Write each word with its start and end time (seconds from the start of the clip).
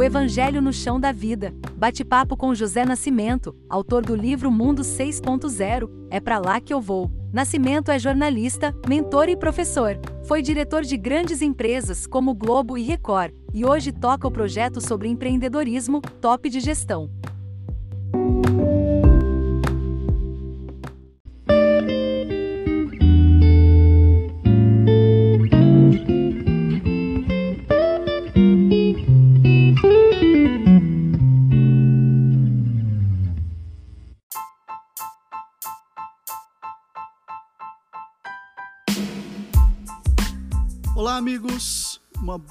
O 0.00 0.02
Evangelho 0.02 0.62
no 0.62 0.72
Chão 0.72 0.98
da 0.98 1.12
Vida. 1.12 1.54
Bate-papo 1.76 2.34
com 2.34 2.54
José 2.54 2.86
Nascimento, 2.86 3.54
autor 3.68 4.02
do 4.02 4.16
livro 4.16 4.50
Mundo 4.50 4.80
6.0. 4.80 5.90
É 6.10 6.18
para 6.18 6.38
lá 6.38 6.58
que 6.58 6.72
eu 6.72 6.80
vou. 6.80 7.10
Nascimento 7.30 7.90
é 7.90 7.98
jornalista, 7.98 8.74
mentor 8.88 9.28
e 9.28 9.36
professor. 9.36 10.00
Foi 10.24 10.40
diretor 10.40 10.84
de 10.84 10.96
grandes 10.96 11.42
empresas 11.42 12.06
como 12.06 12.34
Globo 12.34 12.78
e 12.78 12.82
Record, 12.82 13.34
e 13.52 13.62
hoje 13.62 13.92
toca 13.92 14.26
o 14.26 14.30
projeto 14.30 14.80
sobre 14.80 15.06
empreendedorismo, 15.06 16.00
top 16.18 16.48
de 16.48 16.60
gestão. 16.60 17.10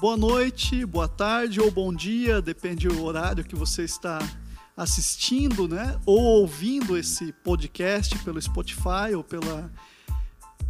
Boa 0.00 0.16
noite, 0.16 0.86
boa 0.86 1.06
tarde 1.06 1.60
ou 1.60 1.70
bom 1.70 1.92
dia, 1.92 2.40
depende 2.40 2.88
do 2.88 3.04
horário 3.04 3.44
que 3.44 3.54
você 3.54 3.82
está 3.82 4.18
assistindo, 4.74 5.68
né? 5.68 6.00
Ou 6.06 6.18
ouvindo 6.40 6.96
esse 6.96 7.34
podcast 7.44 8.18
pelo 8.20 8.40
Spotify 8.40 9.14
ou 9.14 9.22
pela, 9.22 9.70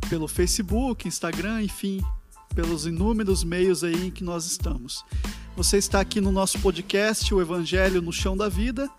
pelo 0.08 0.26
Facebook, 0.26 1.06
Instagram, 1.06 1.62
enfim, 1.62 2.02
pelos 2.56 2.86
inúmeros 2.86 3.44
meios 3.44 3.84
aí 3.84 4.08
em 4.08 4.10
que 4.10 4.24
nós 4.24 4.46
estamos. 4.46 5.04
Você 5.56 5.78
está 5.78 6.00
aqui 6.00 6.20
no 6.20 6.32
nosso 6.32 6.58
podcast, 6.58 7.32
o 7.32 7.40
Evangelho 7.40 8.02
no 8.02 8.12
Chão 8.12 8.36
da 8.36 8.48
Vida, 8.48 8.90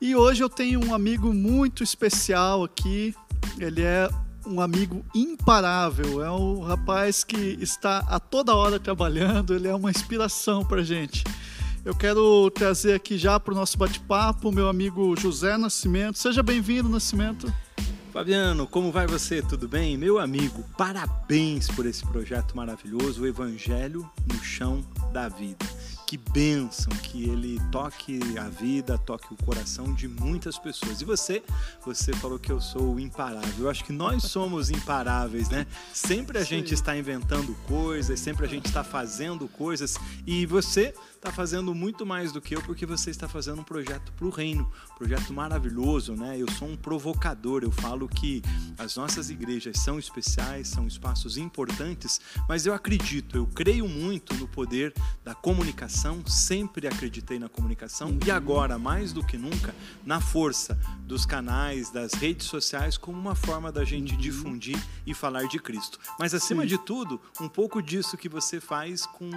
e 0.00 0.14
hoje 0.14 0.44
eu 0.44 0.48
tenho 0.48 0.84
um 0.84 0.94
amigo 0.94 1.34
muito 1.34 1.82
especial 1.82 2.62
aqui. 2.62 3.12
Ele 3.58 3.82
é 3.82 4.08
um 4.46 4.60
amigo 4.60 5.04
imparável, 5.14 6.24
é 6.24 6.30
um 6.30 6.60
rapaz 6.60 7.24
que 7.24 7.58
está 7.60 7.98
a 8.08 8.20
toda 8.20 8.54
hora 8.54 8.78
trabalhando, 8.78 9.54
ele 9.54 9.66
é 9.66 9.74
uma 9.74 9.90
inspiração 9.90 10.64
para 10.64 10.82
gente. 10.82 11.24
Eu 11.84 11.94
quero 11.94 12.50
trazer 12.50 12.94
aqui 12.94 13.18
já 13.18 13.38
para 13.38 13.52
o 13.52 13.56
nosso 13.56 13.76
bate-papo 13.76 14.50
meu 14.50 14.68
amigo 14.68 15.14
José 15.18 15.56
Nascimento. 15.56 16.18
Seja 16.18 16.42
bem-vindo, 16.42 16.88
Nascimento. 16.88 17.52
Fabiano, 18.12 18.66
como 18.66 18.90
vai 18.90 19.06
você? 19.06 19.42
Tudo 19.42 19.68
bem? 19.68 19.96
Meu 19.96 20.18
amigo, 20.18 20.64
parabéns 20.76 21.68
por 21.68 21.84
esse 21.84 22.04
projeto 22.06 22.56
maravilhoso, 22.56 23.22
o 23.22 23.26
Evangelho 23.26 24.08
no 24.26 24.42
Chão 24.42 24.82
da 25.12 25.28
Vida 25.28 25.66
que 26.06 26.16
bênção 26.16 26.92
que 27.02 27.28
ele 27.28 27.60
toque 27.72 28.20
a 28.38 28.48
vida, 28.48 28.96
toque 28.96 29.34
o 29.34 29.36
coração 29.44 29.92
de 29.92 30.06
muitas 30.06 30.56
pessoas. 30.56 31.00
E 31.00 31.04
você, 31.04 31.42
você 31.84 32.12
falou 32.12 32.38
que 32.38 32.52
eu 32.52 32.60
sou 32.60 33.00
imparável. 33.00 33.64
Eu 33.64 33.68
acho 33.68 33.84
que 33.84 33.92
nós 33.92 34.22
somos 34.30 34.70
imparáveis, 34.70 35.48
né? 35.48 35.66
Sempre 35.92 36.38
a 36.38 36.44
gente 36.44 36.72
está 36.72 36.96
inventando 36.96 37.54
coisas, 37.66 38.20
sempre 38.20 38.46
a 38.46 38.48
gente 38.48 38.66
está 38.66 38.84
fazendo 38.84 39.48
coisas 39.48 39.96
e 40.24 40.46
você 40.46 40.94
está 41.26 41.34
fazendo 41.34 41.74
muito 41.74 42.06
mais 42.06 42.30
do 42.30 42.40
que 42.40 42.54
eu 42.54 42.62
porque 42.62 42.86
você 42.86 43.10
está 43.10 43.26
fazendo 43.26 43.60
um 43.60 43.64
projeto 43.64 44.12
para 44.12 44.26
o 44.26 44.30
reino, 44.30 44.70
um 44.92 44.94
projeto 44.94 45.32
maravilhoso, 45.32 46.14
né? 46.14 46.36
Eu 46.38 46.48
sou 46.52 46.68
um 46.68 46.76
provocador, 46.76 47.64
eu 47.64 47.72
falo 47.72 48.08
que 48.08 48.42
as 48.78 48.94
nossas 48.94 49.28
igrejas 49.28 49.80
são 49.80 49.98
especiais, 49.98 50.68
são 50.68 50.86
espaços 50.86 51.36
importantes, 51.36 52.20
mas 52.48 52.64
eu 52.64 52.72
acredito, 52.72 53.36
eu 53.36 53.44
creio 53.44 53.88
muito 53.88 54.34
no 54.34 54.46
poder 54.46 54.94
da 55.24 55.34
comunicação, 55.34 56.24
sempre 56.26 56.86
acreditei 56.86 57.40
na 57.40 57.48
comunicação 57.48 58.16
e 58.24 58.30
agora, 58.30 58.78
mais 58.78 59.12
do 59.12 59.26
que 59.26 59.36
nunca, 59.36 59.74
na 60.04 60.20
força 60.20 60.78
dos 61.00 61.26
canais, 61.26 61.90
das 61.90 62.12
redes 62.12 62.46
sociais 62.46 62.96
como 62.96 63.18
uma 63.18 63.34
forma 63.34 63.72
da 63.72 63.84
gente 63.84 64.14
uhum. 64.14 64.20
difundir 64.20 64.80
e 65.04 65.12
falar 65.12 65.48
de 65.48 65.58
Cristo. 65.58 65.98
Mas 66.20 66.32
acima 66.34 66.62
Sim. 66.62 66.68
de 66.68 66.78
tudo, 66.78 67.20
um 67.40 67.48
pouco 67.48 67.82
disso 67.82 68.16
que 68.16 68.28
você 68.28 68.60
faz 68.60 69.06
com, 69.06 69.30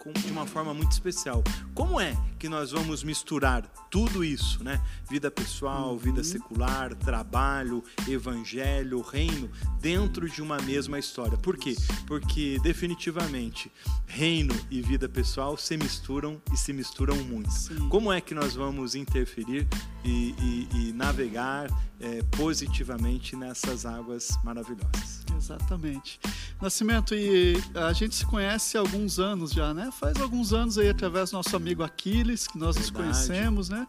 com 0.00 0.12
de 0.12 0.32
uma 0.32 0.46
forma 0.46 0.74
muito 0.74 0.90
especial 0.90 1.35
como 1.74 2.00
é 2.00 2.16
que 2.38 2.48
nós 2.48 2.70
vamos 2.70 3.02
misturar 3.02 3.62
tudo 3.90 4.22
isso, 4.22 4.62
né? 4.62 4.80
Vida 5.08 5.30
pessoal, 5.30 5.92
uhum. 5.92 5.98
vida 5.98 6.22
secular, 6.22 6.94
trabalho, 6.94 7.82
evangelho, 8.06 9.00
reino, 9.00 9.50
dentro 9.80 10.28
de 10.28 10.42
uma 10.42 10.58
mesma 10.58 10.98
história. 10.98 11.38
Por 11.38 11.56
quê? 11.56 11.74
Porque 12.06 12.58
definitivamente 12.62 13.72
reino 14.06 14.54
e 14.70 14.82
vida 14.82 15.08
pessoal 15.08 15.56
se 15.56 15.76
misturam 15.76 16.40
e 16.52 16.56
se 16.56 16.72
misturam 16.72 17.16
muito. 17.24 17.50
Sim. 17.50 17.88
Como 17.88 18.12
é 18.12 18.20
que 18.20 18.34
nós 18.34 18.54
vamos 18.54 18.94
interferir 18.94 19.66
e, 20.04 20.34
e, 20.38 20.68
e 20.74 20.92
navegar 20.92 21.68
é, 22.00 22.22
positivamente 22.36 23.34
nessas 23.34 23.86
águas 23.86 24.38
maravilhosas? 24.44 25.24
Exatamente. 25.36 26.18
Nascimento, 26.60 27.14
e 27.14 27.54
a 27.74 27.92
gente 27.92 28.14
se 28.14 28.26
conhece 28.26 28.76
há 28.76 28.80
alguns 28.80 29.18
anos 29.18 29.52
já, 29.52 29.74
né? 29.74 29.90
Faz 29.92 30.20
alguns 30.20 30.52
anos 30.52 30.78
aí 30.78 30.88
através 30.88 31.15
do 31.24 31.32
nosso 31.32 31.56
amigo 31.56 31.82
Aquiles, 31.82 32.46
que 32.46 32.58
nós 32.58 32.76
Verdade. 32.76 32.92
nos 32.92 33.02
conhecemos, 33.02 33.68
né? 33.68 33.86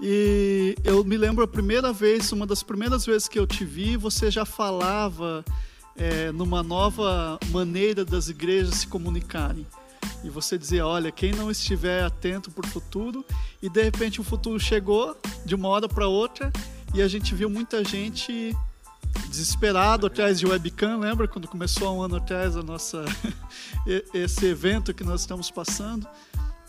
E 0.00 0.76
eu 0.84 1.02
me 1.04 1.16
lembro 1.16 1.42
a 1.42 1.48
primeira 1.48 1.92
vez, 1.92 2.30
uma 2.30 2.46
das 2.46 2.62
primeiras 2.62 3.04
vezes 3.04 3.26
que 3.26 3.38
eu 3.38 3.46
te 3.46 3.64
vi, 3.64 3.96
você 3.96 4.30
já 4.30 4.44
falava 4.44 5.44
é, 5.96 6.30
numa 6.30 6.62
nova 6.62 7.38
maneira 7.50 8.04
das 8.04 8.28
igrejas 8.28 8.76
se 8.76 8.86
comunicarem. 8.86 9.66
E 10.22 10.30
você 10.30 10.56
dizia, 10.56 10.86
olha, 10.86 11.10
quem 11.10 11.32
não 11.32 11.50
estiver 11.50 12.04
atento 12.04 12.50
para 12.50 12.66
o 12.66 12.68
futuro, 12.68 13.24
e 13.62 13.68
de 13.68 13.82
repente 13.82 14.20
o 14.20 14.24
futuro 14.24 14.58
chegou 14.58 15.16
de 15.44 15.54
uma 15.54 15.68
hora 15.68 15.88
para 15.88 16.06
outra, 16.06 16.52
e 16.94 17.02
a 17.02 17.08
gente 17.08 17.34
viu 17.34 17.50
muita 17.50 17.84
gente 17.84 18.56
desesperado 19.28 20.06
atrás 20.06 20.38
de 20.38 20.46
webcam, 20.46 20.98
lembra 20.98 21.26
quando 21.28 21.48
começou 21.48 21.88
há 21.88 21.92
um 21.92 22.02
ano 22.02 22.16
atrás 22.16 22.56
a 22.56 22.62
nossa 22.62 23.04
esse 24.14 24.46
evento 24.46 24.94
que 24.94 25.04
nós 25.04 25.20
estamos 25.20 25.50
passando? 25.50 26.06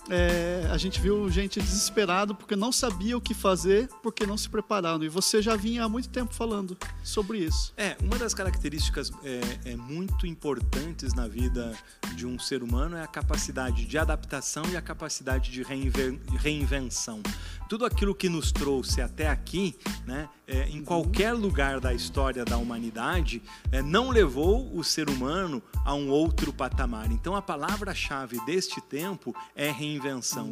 É, 0.10 0.68
a 0.72 0.78
gente 0.78 1.00
viu 1.00 1.30
gente 1.30 1.60
desesperado 1.60 2.34
porque 2.34 2.56
não 2.56 2.72
sabia 2.72 3.18
o 3.18 3.22
que 3.22 3.34
fazer, 3.34 3.88
porque 4.02 4.26
não 4.26 4.38
se 4.38 4.50
prepararam. 4.50 5.04
E 5.04 5.10
você 5.10 5.42
já 5.42 5.56
vinha 5.56 5.84
há 5.84 5.90
muito 5.90 6.10
tempo 6.10 6.34
falando 6.34 6.78
sobre 7.04 7.40
isso. 7.40 7.74
É, 7.78 7.96
uma 8.02 8.18
das 8.18 8.34
características 8.34 9.12
é, 9.24 9.72
é 9.72 9.76
muito 9.76 10.26
importantes 10.26 11.14
na 11.14 11.28
vida 11.28 11.76
de 12.16 12.26
um 12.26 12.38
ser 12.38 12.64
humano 12.64 12.98
é 12.98 13.04
a 13.04 13.08
capacidade 13.08 13.86
de 13.86 13.98
adaptação 13.98 14.64
e 14.72 14.76
a 14.76 14.82
capacidade 14.82 15.52
de 15.52 15.64
reinvenção. 15.64 17.22
Tudo 17.70 17.86
aquilo 17.86 18.16
que 18.16 18.28
nos 18.28 18.52
trouxe 18.52 19.00
até 19.00 19.30
aqui, 19.30 19.78
né, 20.06 20.28
é, 20.48 20.68
em 20.70 20.84
qualquer 20.84 21.34
lugar 21.34 21.80
da 21.80 21.94
história 21.94 22.44
da 22.44 22.58
humanidade, 22.58 23.42
é, 23.72 23.82
não 23.82 24.10
levou 24.10 24.76
o 24.76 24.84
ser 24.84 25.10
humano 25.10 25.62
a 25.86 25.94
um 25.94 26.10
outro 26.10 26.52
patamar. 26.52 27.12
Então 27.12 27.36
a 27.36 27.42
palavra-chave 27.42 28.44
deste 28.46 28.82
tempo 28.82 29.36
é 29.56 29.70
reinvenção. 29.70 29.99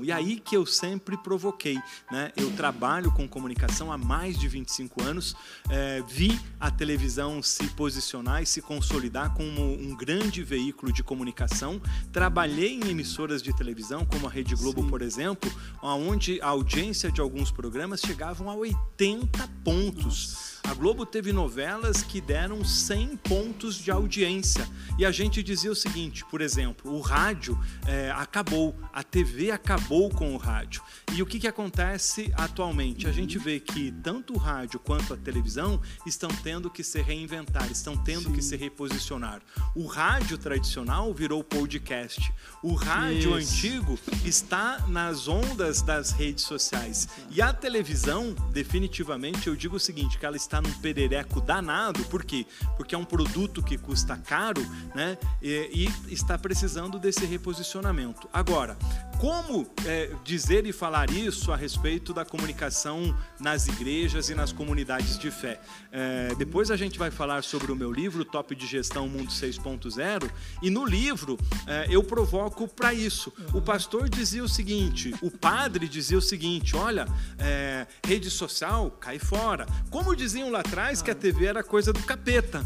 E 0.03 0.11
aí 0.11 0.39
que 0.39 0.55
eu 0.55 0.65
sempre 0.65 1.17
provoquei. 1.17 1.79
Né? 2.11 2.31
Eu 2.35 2.51
trabalho 2.51 3.11
com 3.11 3.27
comunicação 3.27 3.91
há 3.91 3.97
mais 3.97 4.37
de 4.37 4.47
25 4.47 5.03
anos, 5.03 5.35
é, 5.69 6.03
vi 6.07 6.39
a 6.59 6.69
televisão 6.69 7.41
se 7.41 7.67
posicionar 7.69 8.41
e 8.41 8.45
se 8.45 8.61
consolidar 8.61 9.33
como 9.33 9.61
um 9.61 9.95
grande 9.95 10.43
veículo 10.43 10.91
de 10.91 11.03
comunicação. 11.03 11.81
Trabalhei 12.11 12.75
em 12.75 12.89
emissoras 12.89 13.41
de 13.41 13.55
televisão, 13.55 14.05
como 14.05 14.27
a 14.27 14.29
Rede 14.29 14.55
Globo, 14.55 14.83
Sim. 14.83 14.89
por 14.89 15.01
exemplo, 15.01 15.51
onde 15.81 16.41
a 16.41 16.47
audiência 16.47 17.11
de 17.11 17.21
alguns 17.21 17.51
programas 17.51 18.01
chegavam 18.01 18.49
a 18.49 18.55
80 18.55 19.47
pontos 19.63 19.87
pontos. 19.97 20.56
A 20.67 20.73
Globo 20.73 21.05
teve 21.05 21.31
novelas 21.31 22.03
que 22.03 22.19
deram 22.19 22.61
100 22.61 23.15
pontos 23.17 23.75
de 23.75 23.89
audiência. 23.89 24.67
E 24.99 25.05
a 25.05 25.11
gente 25.11 25.41
dizia 25.41 25.71
o 25.71 25.75
seguinte, 25.75 26.25
por 26.25 26.41
exemplo, 26.41 26.93
o 26.93 26.99
rádio 26.99 27.57
é, 27.85 28.11
acabou, 28.11 28.75
a 28.91 29.01
TV 29.01 29.49
acabou 29.49 30.09
com 30.09 30.35
o 30.35 30.37
rádio. 30.37 30.81
E 31.13 31.21
o 31.21 31.25
que, 31.25 31.39
que 31.39 31.47
acontece 31.47 32.33
atualmente? 32.35 33.07
A 33.07 33.13
gente 33.13 33.39
vê 33.39 33.61
que 33.61 33.93
tanto 34.03 34.33
o 34.33 34.37
rádio 34.37 34.77
quanto 34.77 35.13
a 35.13 35.17
televisão 35.17 35.81
estão 36.05 36.29
tendo 36.43 36.69
que 36.69 36.83
se 36.83 37.01
reinventar, 37.01 37.71
estão 37.71 37.95
tendo 37.95 38.23
Sim. 38.25 38.33
que 38.33 38.41
se 38.41 38.57
reposicionar. 38.57 39.41
O 39.73 39.85
rádio 39.85 40.37
tradicional 40.37 41.13
virou 41.13 41.45
podcast. 41.45 42.33
O 42.61 42.73
rádio 42.73 43.39
Isso. 43.39 43.55
antigo 43.55 43.99
está 44.25 44.85
nas 44.89 45.29
ondas 45.29 45.81
das 45.81 46.11
redes 46.11 46.43
sociais. 46.43 47.07
E 47.31 47.41
a 47.41 47.53
televisão, 47.53 48.35
definitivamente, 48.51 49.47
eu 49.47 49.55
digo 49.55 49.77
o 49.77 49.79
seguinte, 49.79 50.17
que 50.19 50.25
ela 50.25 50.35
está 50.35 50.56
num 50.61 50.71
perereco 50.73 51.41
danado, 51.41 52.03
por 52.05 52.23
quê? 52.23 52.45
Porque 52.75 52.95
é 52.95 52.97
um 52.97 53.05
produto 53.05 53.61
que 53.63 53.77
custa 53.77 54.17
caro, 54.17 54.61
né? 54.95 55.17
E, 55.41 55.89
e 56.07 56.13
está 56.13 56.37
precisando 56.37 56.99
desse 56.99 57.25
reposicionamento. 57.25 58.27
Agora, 58.31 58.77
como 59.19 59.67
é, 59.85 60.11
dizer 60.23 60.65
e 60.65 60.71
falar 60.71 61.09
isso 61.09 61.51
a 61.51 61.55
respeito 61.55 62.13
da 62.13 62.23
comunicação 62.23 63.15
nas 63.39 63.67
igrejas 63.67 64.29
e 64.29 64.35
nas 64.35 64.51
comunidades 64.51 65.17
de 65.17 65.31
fé. 65.31 65.59
É, 65.91 66.35
depois 66.35 66.69
a 66.69 66.77
gente 66.77 66.99
vai 66.99 67.09
falar 67.09 67.43
sobre 67.43 67.71
o 67.71 67.75
meu 67.75 67.91
livro, 67.91 68.23
Top 68.23 68.55
de 68.55 68.67
Gestão 68.67 69.07
Mundo 69.07 69.31
6.0, 69.31 70.29
e 70.61 70.69
no 70.69 70.85
livro 70.85 71.37
é, 71.65 71.87
eu 71.89 72.03
provoco 72.03 72.67
para 72.67 72.93
isso. 72.93 73.33
O 73.53 73.61
pastor 73.61 74.09
dizia 74.09 74.43
o 74.43 74.49
seguinte, 74.49 75.13
o 75.21 75.31
padre 75.31 75.87
dizia 75.87 76.17
o 76.17 76.21
seguinte: 76.21 76.75
olha, 76.75 77.05
é, 77.39 77.87
rede 78.05 78.29
social 78.29 78.91
cai 78.91 79.17
fora. 79.17 79.65
Como 79.89 80.15
diziam 80.15 80.51
lá 80.51 80.59
atrás 80.59 81.01
que 81.01 81.11
a 81.11 81.15
TV 81.15 81.45
era 81.45 81.63
coisa 81.63 81.91
do 81.91 82.01
capeta. 82.03 82.63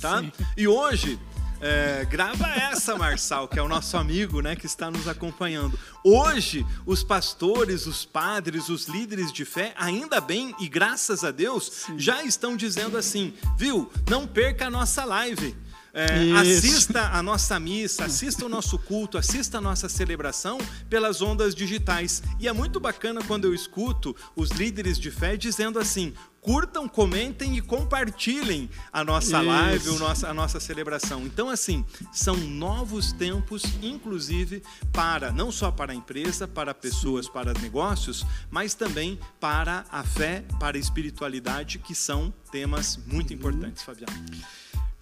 Tá? 0.00 0.22
E 0.54 0.68
hoje 0.68 1.18
é, 1.64 2.04
grava 2.04 2.46
essa, 2.46 2.94
Marçal, 2.94 3.48
que 3.48 3.58
é 3.58 3.62
o 3.62 3.68
nosso 3.68 3.96
amigo, 3.96 4.42
né, 4.42 4.54
que 4.54 4.66
está 4.66 4.90
nos 4.90 5.08
acompanhando. 5.08 5.78
Hoje, 6.04 6.64
os 6.84 7.02
pastores, 7.02 7.86
os 7.86 8.04
padres, 8.04 8.68
os 8.68 8.86
líderes 8.86 9.32
de 9.32 9.46
fé, 9.46 9.72
ainda 9.78 10.20
bem 10.20 10.54
e 10.60 10.68
graças 10.68 11.24
a 11.24 11.30
Deus, 11.30 11.70
Sim. 11.86 11.98
já 11.98 12.22
estão 12.22 12.54
dizendo 12.54 12.98
assim, 12.98 13.32
viu? 13.56 13.90
Não 14.10 14.26
perca 14.26 14.66
a 14.66 14.70
nossa 14.70 15.06
live. 15.06 15.56
É, 15.96 16.32
assista 16.32 17.10
a 17.12 17.22
nossa 17.22 17.58
missa, 17.60 18.06
assista 18.06 18.44
o 18.44 18.48
nosso 18.48 18.76
culto, 18.80 19.16
assista 19.16 19.58
a 19.58 19.60
nossa 19.60 19.88
celebração 19.88 20.58
pelas 20.90 21.22
ondas 21.22 21.54
digitais. 21.54 22.20
E 22.40 22.48
é 22.48 22.52
muito 22.52 22.80
bacana 22.80 23.22
quando 23.24 23.44
eu 23.44 23.54
escuto 23.54 24.14
os 24.34 24.50
líderes 24.50 24.98
de 24.98 25.12
fé 25.12 25.36
dizendo 25.36 25.78
assim: 25.78 26.12
curtam, 26.44 26.86
comentem 26.86 27.56
e 27.56 27.62
compartilhem 27.62 28.68
a 28.92 29.02
nossa 29.02 29.38
Isso. 29.38 29.48
live, 29.48 29.88
a 29.88 29.98
nossa, 29.98 30.28
a 30.28 30.34
nossa 30.34 30.60
celebração. 30.60 31.22
Então, 31.22 31.48
assim, 31.48 31.86
são 32.12 32.36
novos 32.36 33.12
tempos, 33.12 33.64
inclusive, 33.82 34.62
para 34.92 35.32
não 35.32 35.50
só 35.50 35.70
para 35.70 35.92
a 35.92 35.94
empresa, 35.94 36.46
para 36.46 36.74
pessoas, 36.74 37.24
Sim. 37.24 37.32
para 37.32 37.54
negócios, 37.54 38.26
mas 38.50 38.74
também 38.74 39.18
para 39.40 39.86
a 39.90 40.04
fé, 40.04 40.44
para 40.60 40.76
a 40.76 40.80
espiritualidade, 40.80 41.78
que 41.78 41.94
são 41.94 42.32
temas 42.52 42.98
muito 43.06 43.30
uhum. 43.30 43.36
importantes, 43.36 43.82
Fabiano. 43.82 44.12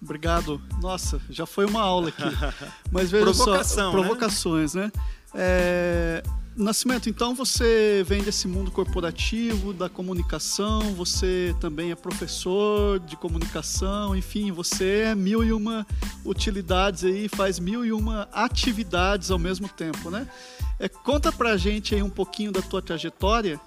Obrigado. 0.01 0.61
Nossa, 0.81 1.21
já 1.29 1.45
foi 1.45 1.65
uma 1.65 1.81
aula 1.81 2.09
aqui. 2.09 2.23
Mas 2.91 3.11
veja 3.11 3.33
só, 3.33 3.91
provocações, 3.91 4.73
né? 4.73 4.83
né? 4.83 4.91
É, 5.33 6.23
Nascimento, 6.55 7.09
então 7.09 7.33
você 7.33 8.03
vem 8.05 8.21
desse 8.21 8.47
mundo 8.47 8.69
corporativo, 8.69 9.73
da 9.73 9.89
comunicação, 9.89 10.93
você 10.93 11.55
também 11.59 11.89
é 11.89 11.95
professor 11.95 12.99
de 12.99 13.17
comunicação, 13.17 14.15
enfim, 14.15 14.51
você 14.51 14.99
é 15.05 15.15
mil 15.15 15.43
e 15.43 15.51
uma 15.51 15.85
utilidades 16.23 17.05
aí, 17.05 17.27
faz 17.27 17.57
mil 17.57 17.83
e 17.83 17.91
uma 17.91 18.29
atividades 18.31 19.31
ao 19.31 19.39
mesmo 19.39 19.67
tempo, 19.67 20.11
né? 20.11 20.27
É, 20.79 20.87
conta 20.87 21.31
pra 21.31 21.57
gente 21.57 21.95
aí 21.95 22.03
um 22.03 22.09
pouquinho 22.09 22.51
da 22.51 22.61
tua 22.61 22.83
trajetória, 22.83 23.59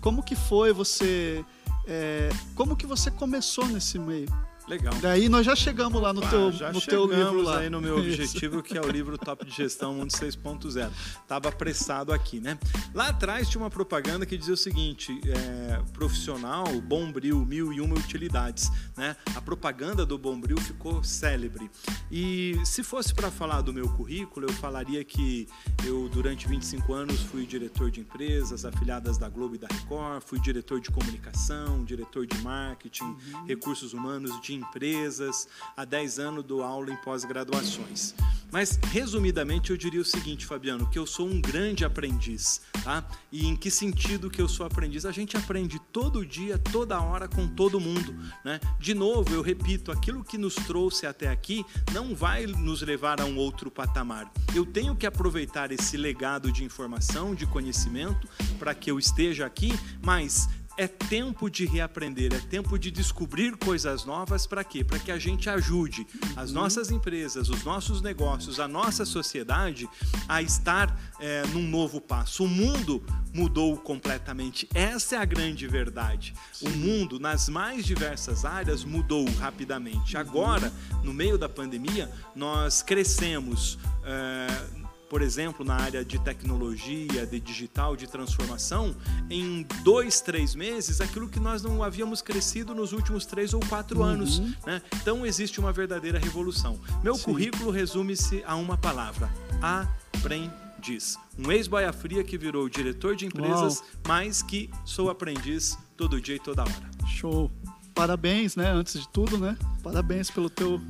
como 0.00 0.22
que 0.22 0.36
foi 0.36 0.72
você, 0.72 1.44
é, 1.88 2.28
como 2.54 2.76
que 2.76 2.86
você 2.86 3.10
começou 3.10 3.66
nesse 3.66 3.98
meio? 3.98 4.28
Legal. 4.68 4.92
Daí 5.00 5.30
nós 5.30 5.46
já 5.46 5.56
chegamos 5.56 6.00
lá 6.00 6.12
no 6.12 6.22
ah, 6.22 6.28
teu, 6.28 6.52
já 6.52 6.70
no 6.70 6.80
teu 6.80 7.06
livro 7.06 7.40
lá. 7.40 7.60
aí 7.60 7.70
no 7.70 7.80
meu 7.80 7.96
objetivo, 7.96 8.62
que 8.62 8.76
é 8.76 8.80
o 8.80 8.90
livro 8.90 9.16
Top 9.16 9.42
de 9.42 9.50
Gestão 9.50 9.94
Mundo 9.94 10.10
6.0. 10.10 10.90
Tava 11.26 11.48
apressado 11.48 12.12
aqui, 12.12 12.38
né? 12.38 12.58
Lá 12.92 13.08
atrás 13.08 13.48
tinha 13.48 13.62
uma 13.62 13.70
propaganda 13.70 14.26
que 14.26 14.36
dizia 14.36 14.52
o 14.52 14.58
seguinte, 14.58 15.18
é, 15.24 15.80
profissional, 15.94 16.66
Bombril, 16.82 17.38
mil 17.46 17.72
e 17.72 17.80
uma 17.80 17.94
utilidades, 17.94 18.70
né? 18.94 19.16
A 19.34 19.40
propaganda 19.40 20.04
do 20.04 20.18
Bombril 20.18 20.58
ficou 20.58 21.02
célebre. 21.02 21.70
E 22.10 22.60
se 22.64 22.82
fosse 22.82 23.14
para 23.14 23.30
falar 23.30 23.62
do 23.62 23.72
meu 23.72 23.88
currículo, 23.88 24.48
eu 24.48 24.52
falaria 24.52 25.02
que 25.02 25.48
eu, 25.86 26.10
durante 26.10 26.46
25 26.46 26.92
anos, 26.92 27.20
fui 27.22 27.46
diretor 27.46 27.90
de 27.90 28.00
empresas 28.00 28.66
afiliadas 28.66 29.16
da 29.16 29.30
Globo 29.30 29.54
e 29.54 29.58
da 29.58 29.68
Record, 29.68 30.22
fui 30.22 30.38
diretor 30.38 30.78
de 30.78 30.90
comunicação, 30.90 31.84
diretor 31.84 32.26
de 32.26 32.36
marketing, 32.42 33.04
uhum. 33.04 33.46
recursos 33.46 33.94
humanos, 33.94 34.38
de 34.42 34.57
empresas, 34.58 35.48
há 35.76 35.84
10 35.84 36.18
anos 36.18 36.44
dou 36.44 36.62
aula 36.62 36.90
em 36.90 36.96
pós-graduações. 36.96 38.14
Mas, 38.50 38.78
resumidamente, 38.90 39.70
eu 39.70 39.76
diria 39.76 40.00
o 40.00 40.04
seguinte, 40.04 40.46
Fabiano, 40.46 40.88
que 40.88 40.98
eu 40.98 41.06
sou 41.06 41.28
um 41.28 41.38
grande 41.38 41.84
aprendiz, 41.84 42.62
tá? 42.82 43.06
E 43.30 43.46
em 43.46 43.54
que 43.54 43.70
sentido 43.70 44.30
que 44.30 44.40
eu 44.40 44.48
sou 44.48 44.64
aprendiz? 44.64 45.04
A 45.04 45.12
gente 45.12 45.36
aprende 45.36 45.78
todo 45.92 46.24
dia, 46.24 46.56
toda 46.56 46.98
hora, 46.98 47.28
com 47.28 47.46
todo 47.46 47.78
mundo, 47.78 48.14
né? 48.42 48.58
De 48.80 48.94
novo, 48.94 49.34
eu 49.34 49.42
repito, 49.42 49.92
aquilo 49.92 50.24
que 50.24 50.38
nos 50.38 50.54
trouxe 50.54 51.06
até 51.06 51.28
aqui 51.28 51.64
não 51.92 52.14
vai 52.14 52.46
nos 52.46 52.80
levar 52.80 53.20
a 53.20 53.26
um 53.26 53.36
outro 53.36 53.70
patamar. 53.70 54.32
Eu 54.54 54.64
tenho 54.64 54.96
que 54.96 55.06
aproveitar 55.06 55.70
esse 55.70 55.98
legado 55.98 56.50
de 56.50 56.64
informação, 56.64 57.34
de 57.34 57.46
conhecimento, 57.46 58.26
para 58.58 58.74
que 58.74 58.90
eu 58.90 58.98
esteja 58.98 59.44
aqui, 59.44 59.78
mas 60.02 60.48
é 60.78 60.86
tempo 60.86 61.50
de 61.50 61.66
reaprender, 61.66 62.32
é 62.32 62.38
tempo 62.38 62.78
de 62.78 62.88
descobrir 62.92 63.56
coisas 63.56 64.04
novas 64.04 64.46
para 64.46 64.62
quê? 64.62 64.84
Para 64.84 65.00
que 65.00 65.10
a 65.10 65.18
gente 65.18 65.50
ajude 65.50 66.06
as 66.36 66.52
nossas 66.52 66.92
empresas, 66.92 67.48
os 67.48 67.64
nossos 67.64 68.00
negócios, 68.00 68.60
a 68.60 68.68
nossa 68.68 69.04
sociedade 69.04 69.88
a 70.28 70.40
estar 70.40 70.96
é, 71.18 71.44
num 71.48 71.68
novo 71.68 72.00
passo. 72.00 72.44
O 72.44 72.48
mundo 72.48 73.04
mudou 73.34 73.76
completamente. 73.76 74.68
Essa 74.72 75.16
é 75.16 75.18
a 75.18 75.24
grande 75.24 75.66
verdade. 75.66 76.32
O 76.62 76.70
mundo, 76.70 77.18
nas 77.18 77.48
mais 77.48 77.84
diversas 77.84 78.44
áreas, 78.44 78.84
mudou 78.84 79.28
rapidamente. 79.32 80.16
Agora, 80.16 80.72
no 81.02 81.12
meio 81.12 81.36
da 81.36 81.48
pandemia, 81.48 82.08
nós 82.36 82.82
crescemos. 82.82 83.78
É, 84.04 84.77
por 85.08 85.22
exemplo, 85.22 85.64
na 85.64 85.76
área 85.76 86.04
de 86.04 86.18
tecnologia, 86.18 87.26
de 87.26 87.40
digital, 87.40 87.96
de 87.96 88.06
transformação, 88.06 88.94
em 89.30 89.66
dois, 89.82 90.20
três 90.20 90.54
meses, 90.54 91.00
aquilo 91.00 91.28
que 91.28 91.40
nós 91.40 91.62
não 91.62 91.82
havíamos 91.82 92.20
crescido 92.20 92.74
nos 92.74 92.92
últimos 92.92 93.24
três 93.24 93.54
ou 93.54 93.60
quatro 93.60 94.00
uhum. 94.00 94.04
anos. 94.04 94.38
Né? 94.66 94.82
Então, 95.00 95.24
existe 95.24 95.58
uma 95.58 95.72
verdadeira 95.72 96.18
revolução. 96.18 96.78
Meu 97.02 97.14
Sim. 97.14 97.24
currículo 97.24 97.70
resume-se 97.70 98.42
a 98.46 98.54
uma 98.54 98.76
palavra: 98.76 99.30
aprendiz. 99.60 101.18
Um 101.38 101.50
ex-boia 101.50 101.92
fria 101.92 102.22
que 102.22 102.36
virou 102.38 102.68
diretor 102.68 103.16
de 103.16 103.26
empresas, 103.26 103.78
Uau. 103.78 103.88
mas 104.06 104.42
que 104.42 104.70
sou 104.84 105.10
aprendiz 105.10 105.76
todo 105.96 106.20
dia 106.20 106.36
e 106.36 106.40
toda 106.40 106.62
hora. 106.62 106.90
Show! 107.06 107.50
Parabéns, 107.94 108.54
né? 108.54 108.70
Antes 108.70 109.00
de 109.00 109.08
tudo, 109.08 109.38
né? 109.38 109.56
Parabéns 109.82 110.30
pelo 110.30 110.48
teu 110.48 110.80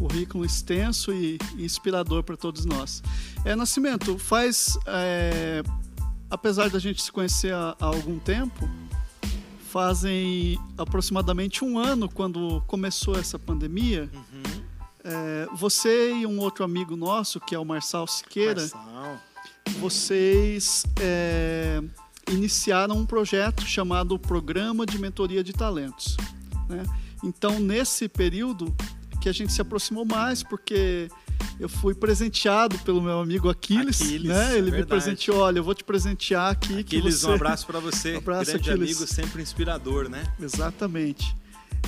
currículo 0.00 0.46
extenso 0.46 1.12
e 1.12 1.38
inspirador 1.58 2.22
para 2.22 2.34
todos 2.34 2.64
nós. 2.64 3.02
É, 3.44 3.54
Nascimento, 3.54 4.18
faz, 4.18 4.78
é, 4.86 5.62
apesar 6.30 6.70
da 6.70 6.78
gente 6.78 7.02
se 7.02 7.12
conhecer 7.12 7.52
há, 7.52 7.76
há, 7.78 7.84
algum 7.84 8.18
tempo, 8.18 8.66
fazem 9.70 10.58
aproximadamente 10.78 11.62
um 11.62 11.78
ano 11.78 12.08
quando 12.08 12.62
começou 12.66 13.14
essa 13.18 13.38
pandemia. 13.38 14.08
Uhum. 14.14 14.62
É, 15.04 15.48
você 15.54 16.14
e 16.14 16.26
um 16.26 16.38
outro 16.38 16.64
amigo 16.64 16.96
nosso, 16.96 17.38
que 17.38 17.54
é 17.54 17.58
o 17.58 17.64
Marçal 17.64 18.06
Siqueira, 18.06 18.62
Marçal. 18.62 19.18
vocês 19.80 20.86
é, 20.98 21.82
iniciaram 22.30 22.96
um 22.96 23.04
projeto 23.04 23.66
chamado 23.66 24.18
Programa 24.18 24.86
de 24.86 24.98
Mentoria 24.98 25.44
de 25.44 25.52
Talentos. 25.52 26.16
Né? 26.70 26.84
Então, 27.22 27.60
nesse 27.60 28.08
período, 28.08 28.74
que 29.20 29.28
a 29.28 29.32
gente 29.32 29.52
se 29.52 29.60
aproximou 29.60 30.04
mais, 30.04 30.42
porque 30.42 31.08
eu 31.58 31.68
fui 31.68 31.94
presenteado 31.94 32.78
pelo 32.80 33.02
meu 33.02 33.20
amigo 33.20 33.48
Aquiles, 33.48 34.00
Aquiles 34.00 34.28
né? 34.28 34.56
Ele 34.56 34.70
me 34.70 34.84
presenteou, 34.84 35.38
olha, 35.38 35.58
eu 35.58 35.64
vou 35.64 35.74
te 35.74 35.84
presentear 35.84 36.52
aqui. 36.52 36.80
Aquiles, 36.80 37.20
você... 37.20 37.26
um 37.26 37.34
abraço 37.34 37.66
para 37.66 37.78
você, 37.78 38.14
um 38.16 38.18
abraço, 38.18 38.52
grande 38.52 38.70
Aquiles. 38.70 38.96
amigo, 38.96 39.06
sempre 39.06 39.42
inspirador, 39.42 40.08
né? 40.08 40.24
Exatamente. 40.40 41.36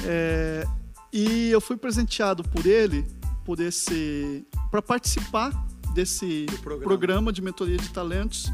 É... 0.04 0.66
E 1.12 1.50
eu 1.50 1.60
fui 1.60 1.76
presenteado 1.76 2.42
por 2.44 2.66
ele, 2.66 3.04
por 3.44 3.60
esse, 3.60 4.46
para 4.70 4.80
participar 4.80 5.52
desse 5.94 6.46
programa. 6.62 6.82
programa 6.82 7.32
de 7.32 7.42
mentoria 7.42 7.76
de 7.76 7.88
talentos. 7.90 8.50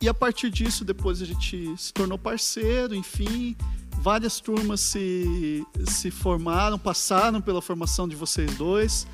E 0.00 0.08
a 0.08 0.14
partir 0.14 0.50
disso, 0.50 0.84
depois 0.84 1.20
a 1.20 1.24
gente 1.24 1.74
se 1.76 1.92
tornou 1.92 2.18
parceiro, 2.18 2.94
enfim, 2.94 3.56
várias 4.00 4.40
turmas 4.40 4.80
se, 4.80 5.64
se 5.86 6.10
formaram, 6.10 6.78
passaram 6.78 7.40
pela 7.40 7.60
formação 7.60 8.08
de 8.08 8.16
vocês 8.16 8.54
dois. 8.56 9.06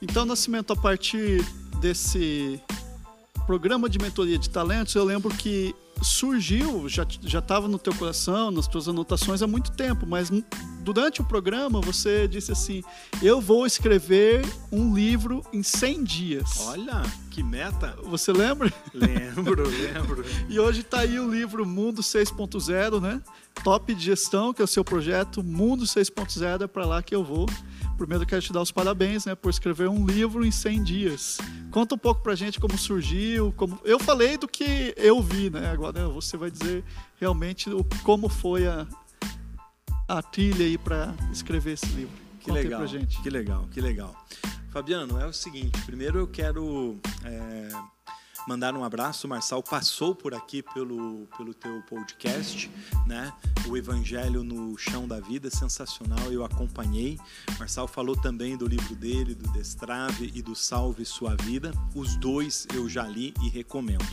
Então, 0.00 0.24
Nascimento, 0.24 0.72
a 0.72 0.76
partir 0.76 1.44
desse 1.80 2.60
programa 3.46 3.88
de 3.88 3.98
mentoria 3.98 4.38
de 4.38 4.50
talentos, 4.50 4.94
eu 4.94 5.04
lembro 5.04 5.30
que 5.30 5.74
surgiu, 6.02 6.88
já 6.88 7.04
estava 7.38 7.66
no 7.66 7.78
teu 7.78 7.94
coração, 7.94 8.50
nas 8.50 8.68
tuas 8.68 8.88
anotações 8.88 9.42
há 9.42 9.46
muito 9.46 9.72
tempo, 9.72 10.06
mas 10.06 10.30
durante 10.92 11.20
o 11.20 11.24
programa 11.24 11.80
você 11.80 12.26
disse 12.26 12.50
assim: 12.50 12.82
Eu 13.22 13.40
vou 13.40 13.66
escrever 13.66 14.42
um 14.72 14.94
livro 14.94 15.44
em 15.52 15.62
100 15.62 16.04
dias. 16.04 16.60
Olha, 16.60 17.02
que 17.30 17.42
meta! 17.42 17.94
Você 18.04 18.32
lembra? 18.32 18.72
Lembro, 18.94 19.68
lembro. 19.68 20.24
e 20.48 20.58
hoje 20.58 20.80
está 20.80 21.00
aí 21.00 21.20
o 21.20 21.30
livro 21.30 21.66
Mundo 21.66 22.00
6.0, 22.00 23.00
né? 23.00 23.20
Top 23.62 23.94
de 23.94 24.02
Gestão, 24.02 24.54
que 24.54 24.62
é 24.62 24.64
o 24.64 24.68
seu 24.68 24.82
projeto 24.84 25.42
Mundo 25.42 25.84
6.0, 25.84 26.62
é 26.62 26.66
para 26.66 26.86
lá 26.86 27.02
que 27.02 27.14
eu 27.14 27.22
vou. 27.22 27.46
Primeiro 27.98 28.24
quero 28.24 28.40
te 28.40 28.52
dar 28.52 28.62
os 28.62 28.70
parabéns, 28.70 29.26
né, 29.26 29.34
por 29.34 29.50
escrever 29.50 29.88
um 29.88 30.06
livro 30.06 30.46
em 30.46 30.52
100 30.52 30.82
dias. 30.84 31.38
Conta 31.70 31.96
um 31.96 31.98
pouco 31.98 32.22
pra 32.22 32.36
gente 32.36 32.60
como 32.60 32.78
surgiu, 32.78 33.52
como 33.56 33.78
eu 33.84 33.98
falei 33.98 34.38
do 34.38 34.46
que 34.46 34.94
eu 34.96 35.20
vi, 35.20 35.50
né? 35.50 35.70
Agora 35.70 36.08
você 36.08 36.36
vai 36.36 36.50
dizer 36.50 36.84
realmente 37.20 37.68
o, 37.68 37.84
como 38.04 38.28
foi 38.28 38.66
a, 38.68 38.86
a 40.08 40.22
trilha 40.22 40.64
aí 40.64 40.78
para 40.78 41.14
escrever 41.30 41.72
esse 41.72 41.86
livro. 41.86 42.16
Que 42.40 42.46
Conta 42.46 42.60
legal, 42.60 42.86
que 43.22 43.30
legal, 43.30 43.68
que 43.70 43.80
legal. 43.80 44.26
Fabiano, 44.70 45.20
é 45.20 45.26
o 45.26 45.32
seguinte, 45.32 45.80
primeiro 45.82 46.18
eu 46.18 46.26
quero 46.26 46.98
é 47.24 47.68
mandar 48.48 48.74
um 48.74 48.82
abraço. 48.82 49.26
O 49.26 49.30
Marçal 49.30 49.62
passou 49.62 50.14
por 50.14 50.34
aqui 50.34 50.62
pelo, 50.62 51.28
pelo 51.36 51.52
teu 51.52 51.82
podcast, 51.82 52.70
né? 53.06 53.30
O 53.66 53.76
Evangelho 53.76 54.42
no 54.42 54.76
Chão 54.78 55.06
da 55.06 55.20
Vida, 55.20 55.50
sensacional, 55.50 56.32
eu 56.32 56.42
acompanhei. 56.42 57.18
Marçal 57.58 57.86
falou 57.86 58.16
também 58.16 58.56
do 58.56 58.66
livro 58.66 58.96
dele, 58.96 59.34
do 59.34 59.52
Destrave 59.52 60.32
e 60.34 60.40
do 60.40 60.54
Salve 60.54 61.04
Sua 61.04 61.36
Vida. 61.42 61.72
Os 61.94 62.16
dois 62.16 62.66
eu 62.74 62.88
já 62.88 63.02
li 63.02 63.34
e 63.42 63.50
recomendo. 63.50 64.06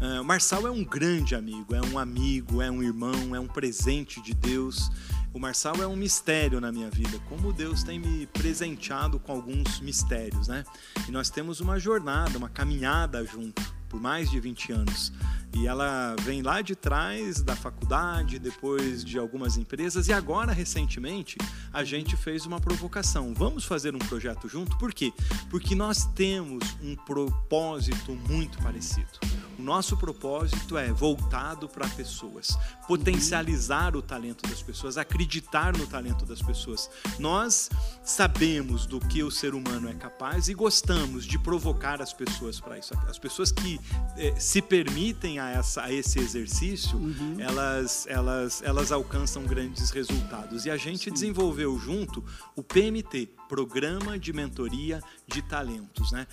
Uh, 0.00 0.24
Marçal 0.24 0.66
é 0.66 0.70
um 0.70 0.82
grande 0.82 1.34
amigo, 1.34 1.74
é 1.74 1.80
um 1.82 1.98
amigo, 1.98 2.62
é 2.62 2.70
um 2.70 2.82
irmão, 2.82 3.34
é 3.34 3.40
um 3.40 3.46
presente 3.46 4.20
de 4.22 4.32
Deus. 4.32 4.90
O 5.32 5.38
Marçal 5.38 5.76
é 5.76 5.86
um 5.86 5.94
mistério 5.94 6.58
na 6.58 6.72
minha 6.72 6.90
vida, 6.90 7.20
como 7.28 7.52
Deus 7.52 7.82
tem 7.82 7.98
me 7.98 8.26
presenteado 8.26 9.20
com 9.20 9.30
alguns 9.30 9.78
mistérios, 9.80 10.48
né? 10.48 10.64
E 11.06 11.12
nós 11.12 11.28
temos 11.28 11.60
uma 11.60 11.78
jornada, 11.78 12.36
uma 12.38 12.48
caminhada 12.48 13.24
junto 13.26 13.62
por 13.90 14.00
mais 14.00 14.30
de 14.30 14.40
20 14.40 14.72
anos. 14.72 15.12
E 15.52 15.66
ela 15.66 16.16
vem 16.22 16.42
lá 16.42 16.62
de 16.62 16.74
trás 16.74 17.42
da 17.42 17.54
faculdade, 17.54 18.38
depois 18.38 19.04
de 19.04 19.18
algumas 19.18 19.56
empresas, 19.56 20.08
e 20.08 20.12
agora, 20.12 20.52
recentemente, 20.52 21.36
a 21.72 21.84
gente 21.84 22.16
fez 22.16 22.46
uma 22.46 22.60
provocação. 22.60 23.34
Vamos 23.34 23.64
fazer 23.64 23.94
um 23.94 23.98
projeto 23.98 24.48
junto? 24.48 24.78
Por 24.78 24.94
quê? 24.94 25.12
Porque 25.50 25.74
nós 25.74 26.06
temos 26.14 26.64
um 26.80 26.94
propósito 26.96 28.12
muito 28.28 28.58
parecido. 28.62 29.29
O 29.60 29.62
nosso 29.62 29.94
propósito 29.94 30.78
é 30.78 30.90
voltado 30.90 31.68
para 31.68 31.86
pessoas, 31.86 32.56
potencializar 32.88 33.94
o 33.94 34.00
talento 34.00 34.48
das 34.48 34.62
pessoas, 34.62 34.96
acreditar 34.96 35.76
no 35.76 35.86
talento 35.86 36.24
das 36.24 36.40
pessoas. 36.40 36.88
Nós 37.18 37.68
sabemos 38.02 38.86
do 38.86 38.98
que 38.98 39.22
o 39.22 39.30
ser 39.30 39.54
humano 39.54 39.86
é 39.90 39.92
capaz 39.92 40.48
e 40.48 40.54
gostamos 40.54 41.26
de 41.26 41.38
provocar 41.38 42.00
as 42.00 42.10
pessoas 42.10 42.58
para 42.58 42.78
isso. 42.78 42.94
As 43.06 43.18
pessoas 43.18 43.52
que 43.52 43.78
eh, 44.16 44.34
se 44.40 44.62
permitem 44.62 45.38
a, 45.38 45.50
essa, 45.50 45.82
a 45.82 45.92
esse 45.92 46.18
exercício, 46.18 46.96
uhum. 46.96 47.36
elas, 47.38 48.06
elas, 48.06 48.62
elas 48.62 48.90
alcançam 48.90 49.44
grandes 49.44 49.90
resultados. 49.90 50.64
E 50.64 50.70
a 50.70 50.78
gente 50.78 51.04
Sim. 51.04 51.12
desenvolveu 51.12 51.78
junto 51.78 52.24
o 52.56 52.62
PMT, 52.62 53.28
Programa 53.50 54.16
de 54.16 54.32
Mentoria 54.32 55.02
de 55.26 55.42
Talentos. 55.42 56.12
Né? 56.12 56.24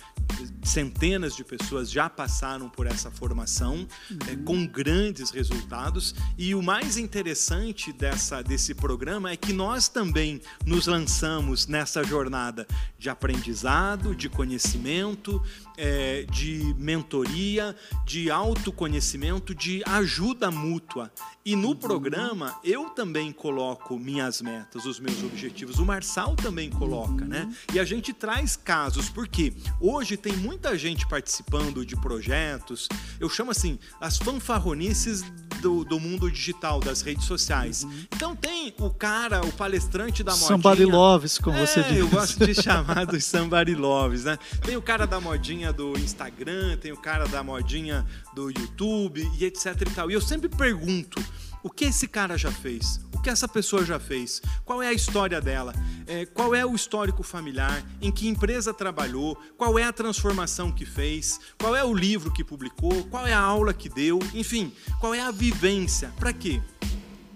Centenas 0.62 1.34
de 1.34 1.42
pessoas 1.42 1.90
já 1.90 2.08
passaram 2.08 2.68
por 2.68 2.86
essa 2.86 3.10
formação 3.10 3.88
uhum. 4.08 4.18
é, 4.28 4.36
com 4.36 4.64
grandes 4.64 5.32
resultados. 5.32 6.14
E 6.38 6.54
o 6.54 6.62
mais 6.62 6.96
interessante 6.96 7.92
dessa, 7.92 8.40
desse 8.40 8.72
programa 8.72 9.32
é 9.32 9.36
que 9.36 9.52
nós 9.52 9.88
também 9.88 10.40
nos 10.64 10.86
lançamos 10.86 11.66
nessa 11.66 12.04
jornada 12.04 12.64
de 12.96 13.10
aprendizado, 13.10 14.14
de 14.14 14.28
conhecimento, 14.28 15.42
é, 15.76 16.24
de 16.30 16.72
mentoria, 16.78 17.74
de 18.04 18.30
autoconhecimento, 18.30 19.52
de 19.56 19.82
ajuda 19.84 20.52
mútua. 20.52 21.10
E 21.44 21.56
no 21.56 21.68
uhum. 21.68 21.76
programa 21.76 22.60
eu 22.62 22.90
também 22.90 23.32
coloco 23.32 23.98
minhas 23.98 24.40
metas, 24.40 24.84
os 24.84 25.00
meus 25.00 25.20
objetivos. 25.24 25.78
O 25.78 25.84
Marçal 25.84 26.36
também 26.36 26.68
coloca, 26.68 27.07
né? 27.12 27.42
uhum. 27.42 27.48
né? 27.48 27.56
E 27.72 27.80
a 27.80 27.84
gente 27.84 28.12
traz 28.12 28.56
casos, 28.56 29.08
porque 29.08 29.52
hoje 29.80 30.16
tem 30.16 30.36
muita 30.36 30.76
gente 30.76 31.06
participando 31.06 31.84
de 31.84 31.96
projetos. 31.96 32.88
Eu 33.20 33.28
chamo 33.28 33.50
assim 33.50 33.78
as 34.00 34.16
fanfarronices 34.16 35.24
do, 35.60 35.84
do 35.84 35.98
mundo 35.98 36.30
digital, 36.30 36.80
das 36.80 37.02
redes 37.02 37.24
sociais. 37.24 37.82
Uhum. 37.82 38.06
Então 38.14 38.36
tem 38.36 38.74
o 38.78 38.90
cara, 38.90 39.44
o 39.44 39.52
palestrante 39.52 40.22
da 40.22 40.32
modinha. 40.32 40.48
Somebody 40.48 40.84
loves, 40.84 41.38
como 41.38 41.56
é, 41.56 41.66
você 41.66 41.82
diz. 41.82 41.98
Eu 41.98 42.08
gosto 42.08 42.44
de 42.44 42.54
chamar 42.54 43.06
dos 43.06 43.24
somebody 43.24 43.74
loves, 43.74 44.24
né? 44.24 44.38
Tem 44.62 44.76
o 44.76 44.82
cara 44.82 45.06
da 45.06 45.20
modinha 45.20 45.72
do 45.72 45.98
Instagram, 45.98 46.76
tem 46.76 46.92
o 46.92 46.96
cara 46.96 47.26
da 47.26 47.42
modinha 47.42 48.06
do 48.34 48.50
YouTube 48.50 49.28
e 49.38 49.44
etc 49.44 49.66
e 49.80 49.90
tal. 49.94 50.10
E 50.10 50.14
eu 50.14 50.20
sempre 50.20 50.48
pergunto, 50.48 51.22
o 51.62 51.70
que 51.70 51.86
esse 51.86 52.06
cara 52.06 52.36
já 52.36 52.50
fez? 52.50 53.00
O 53.12 53.20
que 53.20 53.30
essa 53.30 53.48
pessoa 53.48 53.84
já 53.84 53.98
fez? 53.98 54.40
Qual 54.64 54.82
é 54.82 54.88
a 54.88 54.92
história 54.92 55.40
dela? 55.40 55.74
É, 56.06 56.24
qual 56.24 56.54
é 56.54 56.64
o 56.64 56.74
histórico 56.74 57.22
familiar? 57.22 57.84
Em 58.00 58.12
que 58.12 58.28
empresa 58.28 58.72
trabalhou? 58.72 59.36
Qual 59.56 59.78
é 59.78 59.84
a 59.84 59.92
transformação 59.92 60.70
que 60.70 60.86
fez? 60.86 61.40
Qual 61.58 61.74
é 61.74 61.82
o 61.82 61.92
livro 61.92 62.32
que 62.32 62.44
publicou? 62.44 63.04
Qual 63.06 63.26
é 63.26 63.32
a 63.32 63.40
aula 63.40 63.74
que 63.74 63.88
deu? 63.88 64.18
Enfim, 64.34 64.72
qual 65.00 65.14
é 65.14 65.20
a 65.20 65.30
vivência? 65.30 66.12
Para 66.18 66.32
quê? 66.32 66.62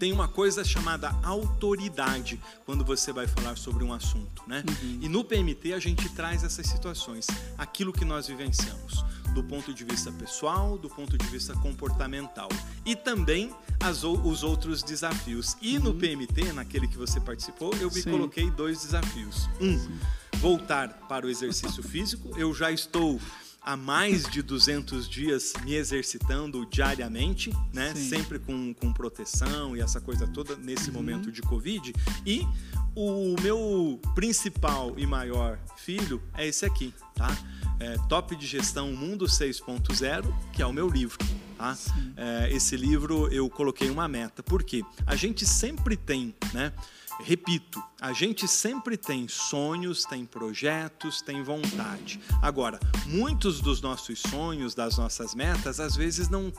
tem 0.03 0.11
uma 0.11 0.27
coisa 0.27 0.65
chamada 0.65 1.17
autoridade 1.23 2.41
quando 2.67 2.85
você 2.85 3.13
vai 3.13 3.29
falar 3.29 3.57
sobre 3.57 3.85
um 3.85 3.93
assunto, 3.93 4.43
né? 4.49 4.65
Uhum. 4.69 4.99
E 5.01 5.09
no 5.09 5.23
PMT 5.23 5.75
a 5.75 5.79
gente 5.79 6.09
traz 6.09 6.43
essas 6.43 6.67
situações, 6.67 7.29
aquilo 7.57 7.93
que 7.93 8.05
nós 8.05 8.27
vivenciamos, 8.27 9.05
do 9.33 9.45
ponto 9.45 9.73
de 9.73 9.85
vista 9.85 10.11
pessoal, 10.11 10.77
do 10.77 10.91
ponto 10.91 11.17
de 11.17 11.25
vista 11.27 11.55
comportamental 11.55 12.49
e 12.85 12.97
também 12.97 13.55
as, 13.83 14.05
os 14.05 14.43
outros 14.43 14.83
desafios. 14.83 15.57
E 15.61 15.77
uhum. 15.77 15.85
no 15.85 15.95
PMT, 15.95 16.53
naquele 16.53 16.87
que 16.87 16.97
você 16.97 17.21
participou, 17.21 17.75
eu 17.81 17.91
me 17.91 18.01
Sim. 18.01 18.11
coloquei 18.11 18.51
dois 18.51 18.83
desafios. 18.83 19.49
Um, 19.61 19.79
Sim. 19.79 19.99
voltar 20.39 20.89
para 21.09 21.27
o 21.27 21.31
exercício 21.31 21.83
físico. 21.83 22.31
Eu 22.37 22.55
já 22.55 22.71
estou 22.71 23.21
há 23.61 23.77
mais 23.77 24.25
de 24.25 24.43
200 24.43 25.09
dias 25.09 25.53
me 25.65 25.75
exercitando 25.75 26.67
diariamente, 26.67 27.53
né? 27.73 27.95
Sempre 27.95 28.39
com, 28.39 28.75
com 28.75 28.93
proteção 28.93 29.77
e 29.77 29.81
essa 29.81 30.01
coisa 30.01 30.27
toda 30.27 30.57
nesse 30.57 30.89
uhum. 30.89 30.97
momento 30.97 31.31
de 31.31 31.43
Covid. 31.43 31.93
E 32.27 32.47
o 32.95 33.35
meu 33.41 34.01
principal 34.15 34.95
e 34.97 35.07
maior 35.07 35.59
filho 35.77 36.23
é 36.35 36.47
esse 36.47 36.65
aqui, 36.65 36.93
tá? 37.15 37.37
É, 37.81 37.97
Top 38.09 38.35
de 38.37 38.47
Gestão 38.47 38.93
Mundo 38.93 39.27
6.0, 39.27 40.25
que 40.53 40.63
é 40.63 40.67
o 40.67 40.73
meu 40.73 40.89
livro. 40.89 41.19
Tá? 41.63 41.79
É, 42.17 42.49
esse 42.53 42.77
livro 42.77 43.33
eu 43.33 43.49
coloquei 43.49 43.89
uma 43.89 44.09
meta, 44.09 44.43
porque 44.43 44.83
a 45.07 45.15
gente 45.15 45.47
sempre 45.47 45.97
tem, 45.97 46.35
né? 46.53 46.73
Repito, 47.21 47.81
a 48.01 48.13
gente 48.13 48.49
sempre 48.49 48.97
tem 48.97 49.29
sonhos, 49.29 50.05
tem 50.05 50.27
projetos, 50.27 51.23
tem 51.23 51.41
vontade. 51.41 52.19
Agora, 52.41 52.81
muitos 53.07 53.61
dos 53.61 53.81
nossos 53.81 54.19
sonhos, 54.19 54.75
das 54.75 54.99
nossas 54.99 55.37
metas, 55.37 55.79
às 55.79 55.95
vezes 55.95 56.29
não, 56.29 56.53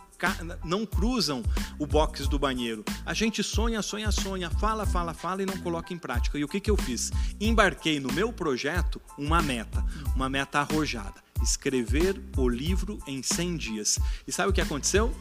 não 0.64 0.86
cruzam 0.86 1.44
o 1.78 1.86
box 1.86 2.26
do 2.30 2.40
banheiro. 2.40 2.86
A 3.06 3.14
gente 3.14 3.44
sonha, 3.44 3.82
sonha, 3.82 4.10
sonha, 4.10 4.50
fala, 4.52 4.86
fala, 4.86 5.14
fala 5.14 5.44
e 5.44 5.46
não 5.46 5.58
coloca 5.58 5.94
em 5.94 5.98
prática. 5.98 6.38
E 6.38 6.46
o 6.46 6.48
que, 6.48 6.62
que 6.62 6.72
eu 6.72 6.78
fiz? 6.78 7.12
Embarquei 7.42 8.00
no 8.00 8.14
meu 8.14 8.32
projeto 8.32 9.02
uma 9.18 9.42
meta, 9.42 9.84
uma 10.16 10.30
meta 10.30 10.60
arrojada: 10.60 11.22
escrever 11.44 12.20
o 12.38 12.48
livro 12.48 12.98
em 13.06 13.22
100 13.22 13.58
dias. 13.58 14.00
E 14.28 14.32
sabe 14.32 14.50
o 14.50 14.54
que 14.54 14.62
aconteceu? 14.62 15.14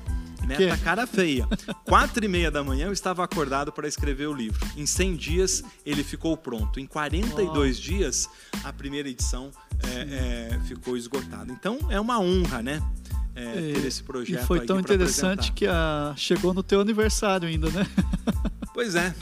Meta 0.47 0.77
que? 0.77 0.83
cara 0.83 1.07
feia. 1.07 1.47
Quatro 1.85 2.25
e 2.25 2.29
meia 2.29 2.51
da 2.51 2.65
manhã 2.65 2.87
eu 2.87 2.93
estava 2.93 3.23
acordado 3.23 3.71
para 3.73 3.87
escrever 3.87 4.27
o 4.27 4.33
livro. 4.33 4.67
Em 4.77 4.87
100 4.87 5.17
dias 5.17 5.65
ele 5.85 6.03
ficou 6.03 6.37
pronto. 6.37 6.81
Em 6.81 6.87
42 6.87 7.79
oh. 7.79 7.81
dias 7.81 8.29
a 8.65 8.73
primeira 8.73 9.09
edição 9.09 9.51
é, 9.83 10.55
é, 10.55 10.61
ficou 10.67 10.97
esgotada. 10.97 11.53
Então 11.53 11.79
é 11.89 12.01
uma 12.01 12.19
honra, 12.19 12.63
né? 12.63 12.83
É, 13.35 13.73
ter 13.73 13.87
esse 13.87 14.03
projeto. 14.03 14.43
E 14.43 14.47
foi 14.47 14.67
tão 14.67 14.79
interessante 14.79 15.53
que 15.53 15.67
a... 15.67 16.13
chegou 16.17 16.53
no 16.53 16.63
teu 16.63 16.81
aniversário 16.81 17.49
ainda, 17.49 17.71
né? 17.71 17.87
Pois 18.75 18.95
é. 18.95 19.15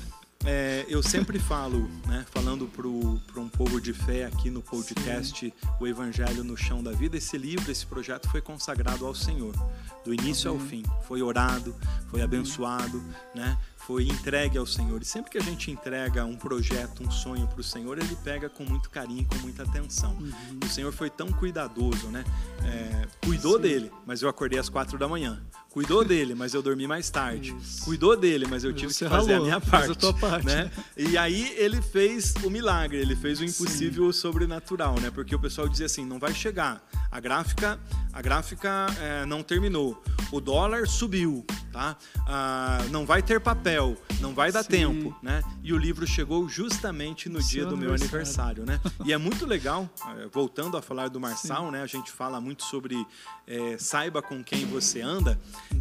É, 0.44 0.86
eu 0.88 1.02
sempre 1.02 1.38
falo, 1.38 1.90
né, 2.06 2.24
falando 2.30 2.66
para 2.66 2.86
um 2.88 3.48
povo 3.48 3.78
de 3.78 3.92
fé 3.92 4.24
aqui 4.24 4.50
no 4.50 4.62
podcast 4.62 5.38
Sim. 5.46 5.52
O 5.78 5.86
Evangelho 5.86 6.42
no 6.42 6.56
Chão 6.56 6.82
da 6.82 6.92
Vida, 6.92 7.18
esse 7.18 7.36
livro, 7.36 7.70
esse 7.70 7.84
projeto 7.84 8.28
foi 8.30 8.40
consagrado 8.40 9.06
ao 9.06 9.14
Senhor, 9.14 9.54
do 10.02 10.14
início 10.14 10.50
Amém. 10.50 10.62
ao 10.62 10.68
fim. 10.68 10.82
Foi 11.06 11.20
orado, 11.20 11.74
foi 12.10 12.22
abençoado, 12.22 13.02
né? 13.34 13.58
Foi 13.90 14.04
entregue 14.04 14.56
ao 14.56 14.64
Senhor. 14.64 15.02
E 15.02 15.04
sempre 15.04 15.32
que 15.32 15.38
a 15.38 15.40
gente 15.40 15.68
entrega 15.68 16.24
um 16.24 16.36
projeto, 16.36 17.02
um 17.02 17.10
sonho 17.10 17.48
para 17.48 17.60
o 17.60 17.64
Senhor, 17.64 17.98
Ele 17.98 18.16
pega 18.22 18.48
com 18.48 18.62
muito 18.62 18.88
carinho, 18.88 19.26
com 19.26 19.34
muita 19.38 19.64
atenção. 19.64 20.12
Uhum. 20.12 20.60
O 20.64 20.68
Senhor 20.68 20.92
foi 20.92 21.10
tão 21.10 21.26
cuidadoso, 21.32 22.06
né? 22.06 22.24
É, 22.62 23.08
cuidou 23.26 23.56
Sim. 23.56 23.62
dele, 23.62 23.92
mas 24.06 24.22
eu 24.22 24.28
acordei 24.28 24.60
às 24.60 24.68
quatro 24.68 24.96
da 24.96 25.08
manhã. 25.08 25.42
Cuidou 25.70 26.04
dele, 26.06 26.36
mas 26.36 26.54
eu 26.54 26.62
dormi 26.62 26.86
mais 26.86 27.10
tarde. 27.10 27.52
Isso. 27.60 27.84
Cuidou 27.84 28.16
dele, 28.16 28.46
mas 28.48 28.62
eu 28.62 28.72
tive 28.72 28.92
Você 28.92 29.06
que 29.06 29.10
fazer 29.10 29.32
ralou, 29.32 29.42
a 29.42 29.48
minha 29.48 29.60
parte. 29.60 30.06
A 30.06 30.12
parte. 30.12 30.46
Né? 30.46 30.70
E 30.96 31.18
aí 31.18 31.52
ele 31.56 31.82
fez 31.82 32.32
o 32.44 32.48
milagre, 32.48 32.96
ele 32.96 33.16
fez 33.16 33.40
o 33.40 33.44
impossível 33.44 34.12
Sim. 34.12 34.20
sobrenatural, 34.20 35.00
né? 35.00 35.10
Porque 35.10 35.34
o 35.34 35.38
pessoal 35.40 35.68
dizia 35.68 35.86
assim, 35.86 36.06
não 36.06 36.20
vai 36.20 36.32
chegar. 36.32 36.80
A 37.10 37.18
gráfica, 37.18 37.76
a 38.12 38.22
gráfica 38.22 38.86
é, 39.00 39.26
não 39.26 39.42
terminou. 39.42 40.00
O 40.30 40.40
dólar 40.40 40.86
subiu 40.86 41.44
tá? 41.70 41.96
Ah, 42.26 42.78
não 42.90 43.06
vai 43.06 43.22
ter 43.22 43.40
papel, 43.40 43.79
não 44.20 44.34
vai 44.34 44.52
dar 44.52 44.62
Sim. 44.62 44.68
tempo, 44.68 45.16
né? 45.22 45.42
E 45.62 45.72
o 45.72 45.78
livro 45.78 46.06
chegou 46.06 46.48
justamente 46.48 47.28
no 47.28 47.42
dia 47.42 47.64
do 47.64 47.76
meu 47.76 47.92
aniversário, 47.94 48.64
né? 48.64 48.80
E 49.04 49.12
é 49.12 49.18
muito 49.18 49.46
legal, 49.46 49.88
eh, 50.16 50.28
voltando 50.32 50.76
a 50.76 50.82
falar 50.82 51.08
do 51.08 51.20
Marçal, 51.20 51.66
Sim. 51.66 51.72
né? 51.72 51.82
A 51.82 51.86
gente 51.86 52.10
fala 52.10 52.40
muito 52.40 52.62
sobre 52.64 53.06
é, 53.50 53.76
saiba 53.76 54.22
com 54.22 54.44
quem 54.44 54.64
você 54.64 55.00
anda 55.00 55.38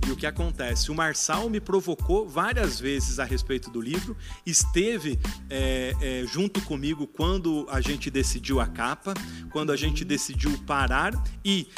e 0.08 0.12
o 0.12 0.16
que 0.16 0.26
acontece. 0.26 0.90
O 0.90 0.96
Marçal 0.96 1.48
me 1.50 1.62
provocou 1.62 2.28
várias 2.28 2.80
vezes 2.80 3.20
a 3.20 3.24
respeito 3.24 3.70
do 3.70 3.80
livro, 3.80 4.18
esteve 4.44 5.20
é, 5.50 5.94
é, 6.02 6.26
junto 6.26 6.60
comigo 6.62 7.06
quando 7.06 7.68
a 7.70 7.80
gente 7.80 8.10
decidiu 8.10 8.60
a 8.60 8.66
capa, 8.66 9.14
quando 9.52 9.72
a 9.72 9.76
gente 9.76 10.04
decidiu 10.04 10.58
parar 10.66 11.14
e 11.46 11.70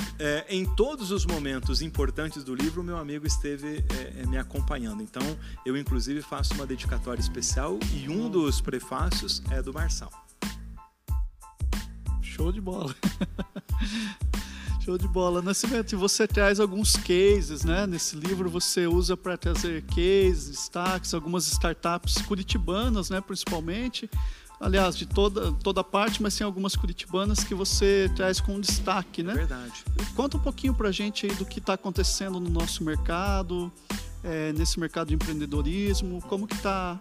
em 0.48 0.66
todos 0.76 1.12
os 1.12 1.26
momentos 1.26 1.82
importantes 1.82 2.44
do 2.44 2.56
livro, 2.56 2.84
meu 2.84 2.98
amigo 2.98 3.26
esteve 3.26 3.84
me 4.30 4.38
acompanhando. 4.38 5.02
Então, 5.02 5.24
eu 5.66 5.76
inclusive 5.76 6.22
faço 6.22 6.54
uma 6.54 6.66
dedicatória 6.66 7.20
especial 7.20 7.80
e 7.94 8.08
um 8.08 8.30
dos 8.30 8.62
prefácios 8.62 9.42
é 9.50 9.62
do 9.62 9.74
Marçal. 9.74 10.12
Show 12.22 12.52
de 12.52 12.62
bola. 12.62 12.96
Show 14.84 14.98
de 14.98 15.08
bola. 15.08 15.44
Nascimento, 15.44 15.94
e 15.94 15.96
você 15.96 16.28
traz 16.28 16.60
alguns 16.60 16.96
cases, 16.96 17.64
né? 17.64 17.86
Nesse 17.86 18.16
livro 18.16 18.50
você 18.50 18.88
usa 18.88 19.16
para 19.16 19.38
trazer 19.38 19.84
cases, 19.84 20.50
destaques, 20.50 21.14
algumas 21.14 21.46
startups 21.46 22.20
curitibanas, 22.24 23.12
né? 23.12 23.22
Principalmente. 23.22 24.10
Aliás, 24.60 24.98
de 24.98 25.06
toda, 25.06 25.52
toda 25.54 25.84
parte, 25.84 26.22
mas 26.22 26.36
tem 26.36 26.46
algumas 26.46 26.76
curitibanas 26.76 27.44
que 27.44 27.54
você 27.54 28.12
traz 28.16 28.40
com 28.42 28.60
destaque, 28.60 29.22
né? 29.22 29.34
Verdade. 29.34 29.84
Conta 30.16 30.38
um 30.38 30.40
pouquinho 30.40 30.74
para 30.74 30.90
a 30.90 30.92
gente 30.92 31.28
aí 31.28 31.36
do 31.36 31.46
que 31.46 31.60
está 31.60 31.74
acontecendo 31.74 32.40
no 32.40 32.50
nosso 32.50 32.84
mercado, 32.84 33.72
é, 34.24 34.52
nesse 34.54 34.80
mercado 34.80 35.10
de 35.10 35.14
empreendedorismo, 35.14 36.22
como 36.24 36.48
que 36.48 36.56
está 36.56 37.00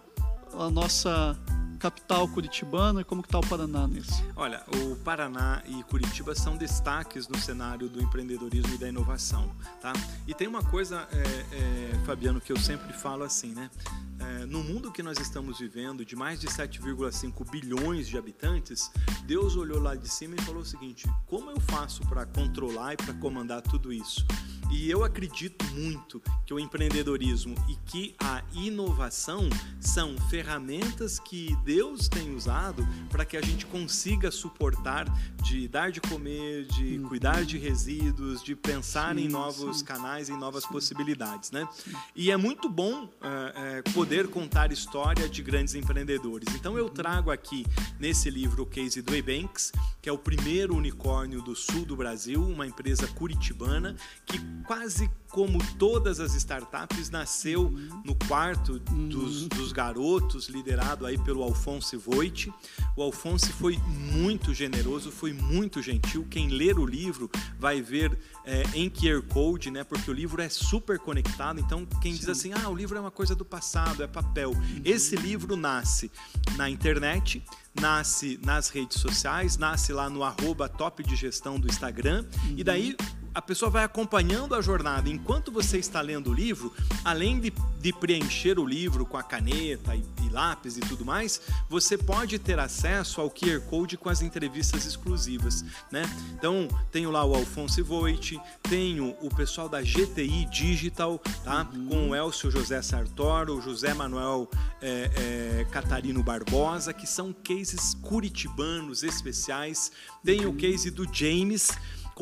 a 0.53 0.69
nossa 0.69 1.35
capital 1.81 2.27
curitibana, 2.27 3.03
como 3.03 3.23
que 3.23 3.27
está 3.27 3.39
o 3.39 3.47
Paraná 3.47 3.87
nisso? 3.87 4.23
Olha, 4.35 4.63
o 4.67 4.95
Paraná 4.97 5.63
e 5.65 5.81
Curitiba 5.83 6.35
são 6.35 6.55
destaques 6.55 7.27
no 7.27 7.39
cenário 7.39 7.89
do 7.89 7.99
empreendedorismo 7.99 8.75
e 8.75 8.77
da 8.77 8.87
inovação, 8.87 9.51
tá? 9.81 9.91
E 10.27 10.33
tem 10.33 10.47
uma 10.47 10.61
coisa, 10.61 11.07
é, 11.11 11.55
é, 11.55 12.05
Fabiano, 12.05 12.39
que 12.39 12.51
eu 12.51 12.57
sempre 12.57 12.93
falo 12.93 13.23
assim, 13.23 13.55
né? 13.55 13.71
É, 14.19 14.45
no 14.45 14.63
mundo 14.63 14.91
que 14.91 15.01
nós 15.01 15.17
estamos 15.19 15.57
vivendo, 15.57 16.05
de 16.05 16.15
mais 16.15 16.39
de 16.39 16.45
7,5 16.45 17.49
bilhões 17.49 18.07
de 18.07 18.15
habitantes, 18.15 18.91
Deus 19.25 19.55
olhou 19.55 19.81
lá 19.81 19.95
de 19.95 20.07
cima 20.07 20.35
e 20.35 20.41
falou 20.43 20.61
o 20.61 20.65
seguinte: 20.65 21.09
como 21.25 21.49
eu 21.49 21.59
faço 21.61 22.03
para 22.07 22.27
controlar 22.27 22.93
e 22.93 22.97
para 22.97 23.15
comandar 23.15 23.63
tudo 23.63 23.91
isso? 23.91 24.23
E 24.71 24.89
eu 24.89 25.03
acredito 25.03 25.65
muito 25.73 26.21
que 26.45 26.53
o 26.53 26.59
empreendedorismo 26.59 27.55
e 27.67 27.75
que 27.85 28.15
a 28.17 28.41
inovação 28.53 29.49
são 29.79 30.17
ferramentas 30.29 31.19
que 31.19 31.55
Deus 31.65 32.07
tem 32.07 32.33
usado 32.33 32.87
para 33.09 33.25
que 33.25 33.35
a 33.35 33.41
gente 33.41 33.65
consiga 33.65 34.31
suportar 34.31 35.05
de 35.43 35.67
dar 35.67 35.91
de 35.91 35.99
comer, 35.99 36.65
de 36.65 36.97
uhum. 36.97 37.09
cuidar 37.09 37.43
de 37.43 37.57
resíduos, 37.57 38.41
de 38.41 38.55
pensar 38.55 39.15
sim, 39.15 39.25
em 39.25 39.27
novos 39.27 39.79
sim. 39.79 39.85
canais, 39.85 40.29
em 40.29 40.37
novas 40.37 40.63
sim. 40.63 40.69
possibilidades, 40.69 41.51
né? 41.51 41.67
E 42.15 42.31
é 42.31 42.37
muito 42.37 42.69
bom 42.69 43.09
é, 43.21 43.79
é, 43.79 43.91
poder 43.91 44.29
contar 44.29 44.71
história 44.71 45.27
de 45.27 45.43
grandes 45.43 45.75
empreendedores. 45.75 46.47
Então 46.55 46.77
eu 46.77 46.89
trago 46.89 47.29
aqui 47.29 47.65
nesse 47.99 48.29
livro 48.29 48.63
o 48.63 48.65
case 48.65 49.01
do 49.01 49.13
Ebanks, 49.13 49.73
que 50.01 50.07
é 50.07 50.11
o 50.11 50.17
primeiro 50.17 50.75
unicórnio 50.75 51.41
do 51.41 51.55
sul 51.55 51.85
do 51.85 51.95
Brasil, 51.95 52.41
uma 52.41 52.65
empresa 52.65 53.05
curitibana 53.07 53.95
que 54.25 54.39
quase 54.65 55.09
como 55.31 55.59
todas 55.77 56.19
as 56.19 56.35
startups, 56.35 57.09
nasceu 57.09 57.71
no 58.03 58.13
quarto 58.27 58.79
dos, 58.79 59.47
dos 59.47 59.71
garotos, 59.71 60.49
liderado 60.49 61.05
aí 61.05 61.17
pelo 61.17 61.41
Alfonso 61.41 61.97
Voit. 61.97 62.53
O 62.97 63.01
Alfonso 63.01 63.47
foi 63.53 63.77
muito 64.11 64.53
generoso, 64.53 65.09
foi 65.09 65.31
muito 65.31 65.81
gentil. 65.81 66.27
Quem 66.29 66.49
ler 66.49 66.77
o 66.77 66.85
livro 66.85 67.31
vai 67.57 67.81
ver 67.81 68.17
é, 68.45 68.63
em 68.73 68.89
QR 68.89 69.21
Code, 69.21 69.71
né? 69.71 69.85
Porque 69.85 70.11
o 70.11 70.13
livro 70.13 70.41
é 70.41 70.49
super 70.49 70.99
conectado. 70.99 71.59
Então, 71.59 71.85
quem 72.01 72.11
Sim. 72.11 72.19
diz 72.19 72.27
assim, 72.27 72.51
ah, 72.53 72.67
o 72.67 72.75
livro 72.75 72.97
é 72.97 73.01
uma 73.01 73.11
coisa 73.11 73.33
do 73.33 73.45
passado, 73.45 74.03
é 74.03 74.07
papel. 74.07 74.51
Esse 74.83 75.15
livro 75.15 75.55
nasce 75.55 76.11
na 76.57 76.69
internet, 76.69 77.41
nasce 77.79 78.37
nas 78.43 78.67
redes 78.69 78.99
sociais, 78.99 79.57
nasce 79.57 79.93
lá 79.93 80.09
no 80.09 80.23
arroba 80.23 80.67
top 80.67 81.03
de 81.03 81.15
gestão 81.15 81.57
do 81.57 81.69
Instagram, 81.69 82.25
uhum. 82.43 82.55
e 82.57 82.63
daí 82.63 82.97
a 83.33 83.41
pessoa 83.41 83.71
vai 83.71 83.83
acompanhando 83.83 84.55
a 84.55 84.61
jornada. 84.61 85.09
Enquanto 85.09 85.51
você 85.51 85.77
está 85.77 86.01
lendo 86.01 86.31
o 86.31 86.33
livro, 86.33 86.73
além 87.03 87.39
de, 87.39 87.53
de 87.79 87.93
preencher 87.93 88.59
o 88.59 88.65
livro 88.65 89.05
com 89.05 89.17
a 89.17 89.23
caneta 89.23 89.95
e, 89.95 90.03
e, 90.23 90.29
lápis 90.29 90.77
e 90.77 90.81
tudo 90.81 91.05
mais, 91.05 91.41
você 91.69 91.97
pode 91.97 92.37
ter 92.39 92.59
acesso 92.59 93.21
ao 93.21 93.29
QR 93.29 93.61
Code 93.69 93.97
com 93.97 94.09
as 94.09 94.21
entrevistas 94.21 94.85
exclusivas. 94.85 95.63
Né? 95.91 96.03
Então, 96.33 96.67
tenho 96.91 97.09
lá 97.09 97.23
o 97.23 97.33
Alfonso 97.35 97.83
Voit, 97.83 98.39
tenho 98.63 99.15
o 99.21 99.33
pessoal 99.33 99.69
da 99.69 99.81
GTI 99.81 100.45
Digital, 100.45 101.19
tá? 101.43 101.67
Uhum. 101.73 101.87
com 101.87 102.09
o 102.09 102.15
Elcio 102.15 102.51
José 102.51 102.81
Sartor, 102.81 103.49
o 103.49 103.61
José 103.61 103.93
Manuel 103.93 104.49
é, 104.81 105.59
é, 105.61 105.65
Catarino 105.71 106.21
Barbosa, 106.21 106.93
que 106.93 107.07
são 107.07 107.33
cases 107.33 107.93
curitibanos 107.95 109.03
especiais. 109.03 109.91
Tem 110.23 110.45
uhum. 110.45 110.51
o 110.51 110.55
case 110.55 110.91
do 110.91 111.07
James 111.11 111.71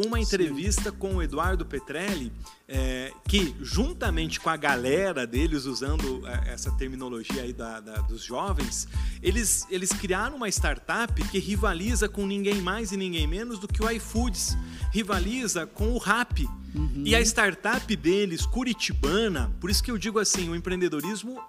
uma 0.05 0.19
entrevista 0.19 0.91
Sim. 0.91 0.97
com 0.97 1.15
o 1.15 1.23
Eduardo 1.23 1.65
Petrelli, 1.65 2.31
é, 2.67 3.11
que 3.27 3.53
juntamente 3.61 4.39
com 4.39 4.49
a 4.49 4.55
galera 4.55 5.27
deles, 5.27 5.65
usando 5.65 6.25
é, 6.25 6.53
essa 6.53 6.71
terminologia 6.71 7.41
aí 7.41 7.51
da, 7.51 7.79
da, 7.79 7.97
dos 8.01 8.23
jovens, 8.23 8.87
eles, 9.21 9.67
eles 9.69 9.91
criaram 9.91 10.37
uma 10.37 10.47
startup 10.47 11.21
que 11.29 11.39
rivaliza 11.39 12.07
com 12.07 12.25
ninguém 12.25 12.61
mais 12.61 12.91
e 12.91 12.97
ninguém 12.97 13.27
menos 13.27 13.59
do 13.59 13.67
que 13.67 13.83
o 13.83 13.89
iFoods, 13.89 14.57
rivaliza 14.91 15.65
com 15.65 15.91
o 15.91 15.97
Rap. 15.97 16.47
Uhum. 16.73 17.03
E 17.03 17.15
a 17.15 17.21
startup 17.21 17.95
deles, 17.95 18.45
curitibana, 18.45 19.51
por 19.59 19.69
isso 19.69 19.83
que 19.83 19.91
eu 19.91 19.97
digo 19.97 20.19
assim, 20.19 20.47
o 20.49 20.55
empreendedorismo 20.55 21.41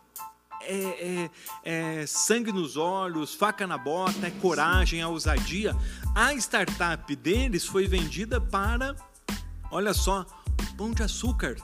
é, 0.62 1.30
é, 1.64 2.00
é, 2.02 2.06
sangue 2.06 2.52
nos 2.52 2.76
olhos, 2.76 3.34
faca 3.34 3.66
na 3.66 3.78
bota, 3.78 4.26
é 4.26 4.30
coragem, 4.30 5.00
é 5.00 5.06
ousadia. 5.06 5.74
A 6.14 6.34
startup 6.34 7.14
deles 7.16 7.64
foi 7.64 7.86
vendida 7.86 8.40
para, 8.40 8.94
olha 9.70 9.94
só, 9.94 10.26
pão 10.76 10.90
de 10.90 11.02
açúcar. 11.02 11.56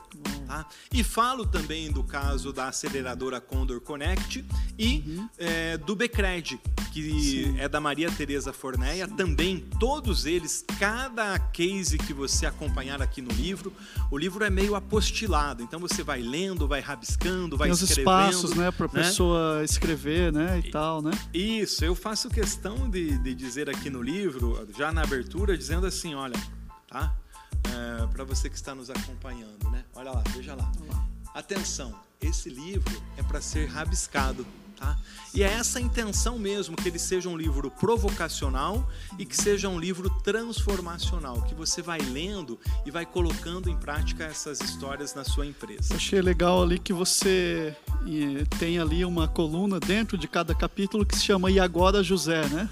Tá? 0.46 0.66
E 0.92 1.02
falo 1.02 1.44
também 1.44 1.90
do 1.90 2.04
caso 2.04 2.52
da 2.52 2.68
aceleradora 2.68 3.40
Condor 3.40 3.80
Connect 3.80 4.44
e 4.78 5.04
uhum. 5.06 5.28
é, 5.38 5.76
do 5.76 5.96
Becred, 5.96 6.60
que 6.92 7.20
Sim. 7.20 7.58
é 7.58 7.68
da 7.68 7.80
Maria 7.80 8.10
Tereza 8.10 8.52
Forneia. 8.52 9.06
Sim. 9.08 9.16
Também, 9.16 9.58
todos 9.80 10.24
eles, 10.24 10.64
cada 10.78 11.38
case 11.38 11.98
que 11.98 12.12
você 12.12 12.46
acompanhar 12.46 13.02
aqui 13.02 13.20
no 13.20 13.30
livro, 13.32 13.72
o 14.10 14.16
livro 14.16 14.44
é 14.44 14.50
meio 14.50 14.74
apostilado. 14.74 15.62
Então 15.62 15.80
você 15.80 16.02
vai 16.02 16.22
lendo, 16.22 16.68
vai 16.68 16.80
rabiscando, 16.80 17.56
vai 17.56 17.68
Tem 17.68 17.74
escrevendo. 17.74 18.08
os 18.08 18.34
espaços, 18.34 18.54
né, 18.54 18.70
para 18.70 18.86
a 18.86 18.88
né? 18.92 19.02
pessoa 19.02 19.64
escrever, 19.64 20.32
né, 20.32 20.60
e, 20.62 20.68
e, 20.68 20.70
tal, 20.70 21.02
né? 21.02 21.10
Isso, 21.34 21.84
eu 21.84 21.94
faço 21.94 22.30
questão 22.30 22.88
de, 22.88 23.18
de 23.18 23.34
dizer 23.34 23.68
aqui 23.68 23.90
no 23.90 24.00
livro, 24.00 24.66
já 24.76 24.92
na 24.92 25.02
abertura, 25.02 25.56
dizendo 25.56 25.86
assim, 25.86 26.14
olha, 26.14 26.36
tá? 26.88 27.14
É, 27.74 28.06
para 28.06 28.24
você 28.24 28.48
que 28.48 28.56
está 28.56 28.74
nos 28.74 28.90
acompanhando, 28.90 29.70
né? 29.70 29.84
Olha 29.94 30.10
lá, 30.10 30.22
veja 30.34 30.54
lá. 30.54 30.70
Atenção, 31.34 31.94
esse 32.20 32.48
livro 32.48 33.02
é 33.16 33.22
para 33.22 33.40
ser 33.40 33.66
rabiscado. 33.66 34.46
Tá? 34.76 34.94
E 35.34 35.42
é 35.42 35.46
essa 35.46 35.78
a 35.78 35.82
intenção 35.82 36.38
mesmo, 36.38 36.76
que 36.76 36.88
ele 36.88 36.98
seja 36.98 37.30
um 37.30 37.36
livro 37.36 37.70
provocacional 37.70 38.86
e 39.18 39.24
que 39.24 39.34
seja 39.34 39.70
um 39.70 39.80
livro 39.80 40.10
transformacional, 40.22 41.40
que 41.42 41.54
você 41.54 41.80
vai 41.80 41.98
lendo 41.98 42.60
e 42.84 42.90
vai 42.90 43.06
colocando 43.06 43.70
em 43.70 43.76
prática 43.76 44.24
essas 44.24 44.60
histórias 44.60 45.14
na 45.14 45.24
sua 45.24 45.46
empresa. 45.46 45.94
achei 45.94 46.20
legal 46.20 46.62
ali 46.62 46.78
que 46.78 46.92
você 46.92 47.74
tem 48.58 48.78
ali 48.78 49.02
uma 49.04 49.26
coluna 49.26 49.80
dentro 49.80 50.18
de 50.18 50.28
cada 50.28 50.54
capítulo 50.54 51.06
que 51.06 51.16
se 51.16 51.24
chama 51.24 51.50
E 51.50 51.58
Agora 51.58 52.02
José, 52.02 52.46
né? 52.48 52.68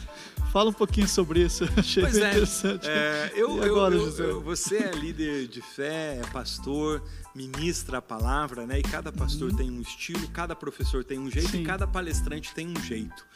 Fala 0.54 0.70
um 0.70 0.72
pouquinho 0.72 1.08
sobre 1.08 1.40
isso, 1.40 1.64
achei 1.76 2.04
pois 2.04 2.16
é, 2.16 2.30
interessante. 2.30 2.88
É, 2.88 3.32
eu, 3.34 3.60
agora, 3.60 3.92
eu, 3.96 4.18
eu, 4.18 4.40
você 4.40 4.84
é 4.84 4.92
líder 4.92 5.48
de 5.48 5.60
fé, 5.60 6.20
é 6.22 6.26
pastor, 6.32 7.02
ministra 7.34 7.98
a 7.98 8.00
palavra, 8.00 8.64
né? 8.64 8.78
E 8.78 8.82
cada 8.84 9.10
pastor 9.10 9.50
uhum. 9.50 9.56
tem 9.56 9.68
um 9.68 9.80
estilo, 9.80 10.28
cada 10.28 10.54
professor 10.54 11.02
tem 11.02 11.18
um 11.18 11.28
jeito 11.28 11.50
Sim. 11.50 11.62
e 11.62 11.64
cada 11.64 11.88
palestrante 11.88 12.54
tem 12.54 12.68
um 12.68 12.80
jeito. 12.80 13.26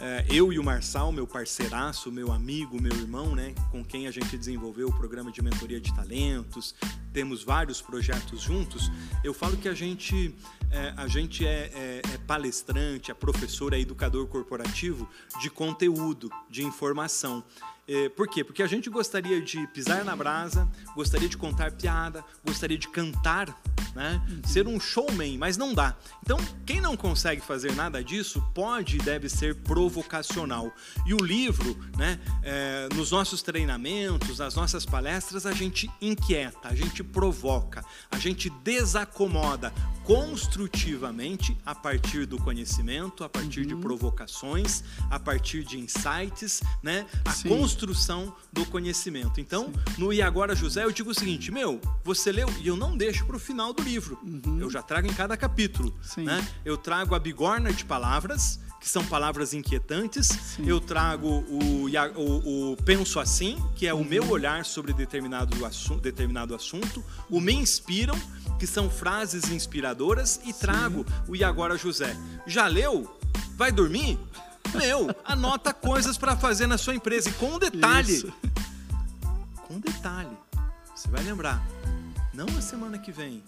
É, 0.00 0.24
eu 0.30 0.52
e 0.52 0.60
o 0.60 0.64
Marçal, 0.64 1.10
meu 1.10 1.26
parceiraço, 1.26 2.12
meu 2.12 2.30
amigo, 2.30 2.80
meu 2.80 2.92
irmão, 2.92 3.34
né, 3.34 3.52
com 3.72 3.84
quem 3.84 4.06
a 4.06 4.12
gente 4.12 4.38
desenvolveu 4.38 4.88
o 4.88 4.92
programa 4.92 5.32
de 5.32 5.42
mentoria 5.42 5.80
de 5.80 5.92
talentos, 5.92 6.72
temos 7.12 7.42
vários 7.42 7.82
projetos 7.82 8.40
juntos. 8.40 8.92
Eu 9.24 9.34
falo 9.34 9.56
que 9.56 9.68
a 9.68 9.74
gente, 9.74 10.32
é, 10.70 10.94
a 10.96 11.08
gente 11.08 11.44
é, 11.44 11.72
é, 11.74 12.02
é 12.14 12.18
palestrante, 12.28 13.10
é 13.10 13.14
professor, 13.14 13.72
é 13.72 13.80
educador 13.80 14.28
corporativo 14.28 15.08
de 15.40 15.50
conteúdo, 15.50 16.30
de 16.48 16.62
informação. 16.62 17.42
É, 17.88 18.08
por 18.10 18.28
quê? 18.28 18.44
Porque 18.44 18.62
a 18.62 18.68
gente 18.68 18.88
gostaria 18.88 19.40
de 19.40 19.66
pisar 19.68 20.04
na 20.04 20.14
brasa, 20.14 20.68
gostaria 20.94 21.28
de 21.28 21.36
contar 21.36 21.72
piada, 21.72 22.24
gostaria 22.44 22.78
de 22.78 22.86
cantar 22.86 23.60
né? 23.94 24.20
Ser 24.46 24.66
um 24.66 24.78
showman, 24.78 25.36
mas 25.38 25.56
não 25.56 25.74
dá. 25.74 25.96
Então, 26.22 26.38
quem 26.66 26.80
não 26.80 26.96
consegue 26.96 27.40
fazer 27.40 27.74
nada 27.74 28.02
disso 28.02 28.42
pode 28.54 28.96
e 28.96 28.98
deve 29.00 29.28
ser 29.28 29.54
provocacional. 29.56 30.72
E 31.06 31.14
o 31.14 31.18
livro, 31.18 31.76
né, 31.96 32.18
é, 32.42 32.88
nos 32.94 33.10
nossos 33.10 33.42
treinamentos, 33.42 34.38
nas 34.38 34.54
nossas 34.54 34.84
palestras, 34.84 35.46
a 35.46 35.52
gente 35.52 35.90
inquieta, 36.00 36.68
a 36.68 36.74
gente 36.74 37.02
provoca, 37.02 37.84
a 38.10 38.18
gente 38.18 38.50
desacomoda 38.50 39.72
construtivamente 40.08 41.54
a 41.66 41.74
partir 41.74 42.24
do 42.24 42.38
conhecimento, 42.38 43.22
a 43.22 43.28
partir 43.28 43.60
uhum. 43.60 43.66
de 43.66 43.76
provocações, 43.76 44.82
a 45.10 45.20
partir 45.20 45.62
de 45.62 45.78
insights, 45.78 46.62
né? 46.82 47.04
A 47.26 47.32
Sim. 47.32 47.50
construção 47.50 48.34
do 48.50 48.64
conhecimento. 48.64 49.38
Então, 49.38 49.66
Sim. 49.66 50.00
no 50.00 50.10
E 50.10 50.22
Agora 50.22 50.56
José, 50.56 50.82
eu 50.82 50.90
digo 50.90 51.10
o 51.10 51.14
seguinte: 51.14 51.50
meu, 51.50 51.78
você 52.02 52.32
leu 52.32 52.48
e 52.58 52.68
eu 52.68 52.76
não 52.76 52.96
deixo 52.96 53.26
para 53.26 53.36
o 53.36 53.38
final 53.38 53.74
do 53.74 53.77
livro. 53.80 54.18
Uhum. 54.22 54.58
Eu 54.60 54.70
já 54.70 54.82
trago 54.82 55.06
em 55.06 55.12
cada 55.12 55.36
capítulo. 55.36 55.94
Né? 56.16 56.46
Eu 56.64 56.76
trago 56.76 57.14
a 57.14 57.18
bigorna 57.18 57.72
de 57.72 57.84
palavras 57.84 58.60
que 58.80 58.88
são 58.88 59.04
palavras 59.04 59.52
inquietantes. 59.52 60.28
Sim. 60.28 60.66
Eu 60.66 60.80
trago 60.80 61.26
o, 61.28 61.86
o, 61.86 62.72
o, 62.72 62.76
penso 62.84 63.18
assim, 63.18 63.58
que 63.74 63.86
é 63.86 63.94
o 63.94 64.04
meu 64.04 64.22
uhum. 64.24 64.30
olhar 64.30 64.64
sobre 64.64 64.92
determinado, 64.92 65.64
assu 65.66 65.96
determinado 65.96 66.54
assunto. 66.54 67.04
O 67.28 67.40
me 67.40 67.52
inspiram, 67.52 68.14
que 68.58 68.66
são 68.66 68.88
frases 68.88 69.50
inspiradoras. 69.50 70.40
E 70.44 70.52
trago 70.52 71.04
o 71.26 71.34
E 71.34 71.42
Agora 71.42 71.76
José. 71.76 72.16
Já 72.46 72.66
leu? 72.66 73.18
Vai 73.56 73.72
dormir? 73.72 74.18
Meu, 74.74 75.08
anota 75.24 75.72
coisas 75.72 76.16
para 76.18 76.36
fazer 76.36 76.66
na 76.66 76.78
sua 76.78 76.94
empresa. 76.94 77.30
E 77.30 77.32
com 77.32 77.54
um 77.54 77.58
detalhe. 77.58 78.12
Isso. 78.12 78.32
Com 79.66 79.74
um 79.74 79.80
detalhe. 79.80 80.36
Você 80.94 81.08
vai 81.08 81.22
lembrar. 81.22 81.64
Não 82.32 82.46
a 82.56 82.60
semana 82.60 82.98
que 82.98 83.10
vem. 83.10 83.42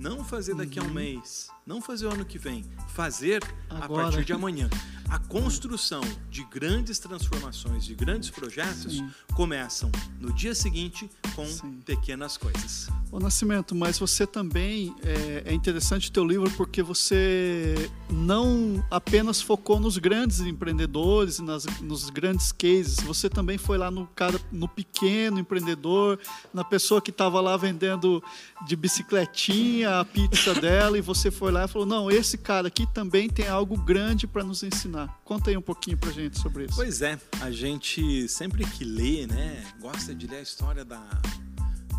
Não 0.00 0.24
fazer 0.24 0.54
daqui 0.54 0.78
a 0.78 0.82
um 0.82 0.86
uhum. 0.86 0.94
mês. 0.94 1.50
Não 1.70 1.80
fazer 1.80 2.06
o 2.06 2.12
ano 2.12 2.24
que 2.24 2.36
vem. 2.36 2.64
Fazer 2.88 3.40
Agora. 3.70 4.08
a 4.08 4.10
partir 4.10 4.24
de 4.24 4.32
amanhã 4.32 4.68
a 5.10 5.18
construção 5.18 6.02
de 6.30 6.44
grandes 6.44 7.00
transformações, 7.00 7.84
de 7.84 7.96
grandes 7.96 8.30
projetos, 8.30 8.94
Sim. 8.94 9.10
começam 9.34 9.90
no 10.20 10.32
dia 10.32 10.54
seguinte 10.54 11.10
com 11.34 11.44
Sim. 11.44 11.80
pequenas 11.84 12.36
coisas. 12.36 12.88
O 13.10 13.18
Nascimento, 13.18 13.74
mas 13.74 13.98
você 13.98 14.24
também 14.24 14.94
é, 15.02 15.42
é 15.46 15.52
interessante 15.52 16.10
o 16.10 16.12
teu 16.12 16.24
livro 16.24 16.48
porque 16.52 16.80
você 16.80 17.90
não 18.08 18.84
apenas 18.88 19.42
focou 19.42 19.80
nos 19.80 19.98
grandes 19.98 20.38
empreendedores, 20.38 21.40
nas, 21.40 21.64
nos 21.80 22.08
grandes 22.08 22.52
cases, 22.52 23.00
você 23.00 23.28
também 23.28 23.58
foi 23.58 23.78
lá 23.78 23.90
no 23.90 24.06
cara, 24.14 24.40
no 24.52 24.68
pequeno 24.68 25.40
empreendedor, 25.40 26.20
na 26.54 26.62
pessoa 26.62 27.02
que 27.02 27.10
estava 27.10 27.40
lá 27.40 27.56
vendendo 27.56 28.22
de 28.64 28.76
bicicletinha 28.76 29.98
a 29.98 30.04
pizza 30.04 30.54
dela 30.54 30.96
e 30.96 31.00
você 31.00 31.32
foi 31.32 31.50
lá 31.50 31.59
e 31.64 31.68
falou: 31.68 31.86
não, 31.86 32.10
esse 32.10 32.38
cara 32.38 32.68
aqui 32.68 32.86
também 32.86 33.28
tem 33.28 33.48
algo 33.48 33.76
grande 33.76 34.26
para 34.26 34.42
nos 34.42 34.62
ensinar. 34.62 35.20
Conta 35.24 35.50
aí 35.50 35.56
um 35.56 35.62
pouquinho 35.62 35.96
pra 35.96 36.10
gente 36.10 36.38
sobre 36.38 36.64
isso. 36.64 36.74
Pois 36.76 37.02
é, 37.02 37.18
a 37.40 37.50
gente 37.50 38.28
sempre 38.28 38.64
que 38.64 38.84
lê, 38.84 39.26
né, 39.26 39.64
gosta 39.80 40.14
de 40.14 40.26
ler 40.26 40.38
a 40.38 40.42
história 40.42 40.84
da, 40.84 41.02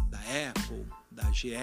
da 0.09 0.19
Apple, 0.49 0.85
da 1.09 1.31
GE, 1.31 1.55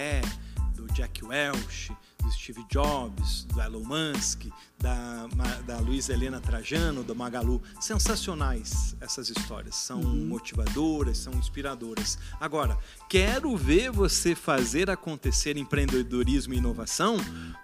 do 0.75 0.87
Jack 0.93 1.25
Welch, 1.25 1.93
do 2.29 2.33
Steve 2.33 2.64
Jobs, 2.71 3.45
do 3.45 3.61
Elon 3.61 3.85
Musk, 3.85 4.47
da, 4.79 5.27
da 5.67 5.79
Luiz 5.79 6.09
Helena 6.09 6.41
Trajano, 6.41 7.03
do 7.03 7.14
Magalu. 7.14 7.62
Sensacionais 7.81 8.95
essas 9.01 9.31
histórias. 9.31 9.77
São 9.77 10.01
uhum. 10.01 10.27
motivadoras, 10.27 11.19
são 11.19 11.33
inspiradoras. 11.35 12.19
Agora, 12.38 12.77
quero 13.09 13.57
ver 13.57 13.91
você 13.91 14.35
fazer 14.35 14.91
acontecer 14.91 15.57
empreendedorismo 15.57 16.53
e 16.53 16.59
inovação 16.59 17.17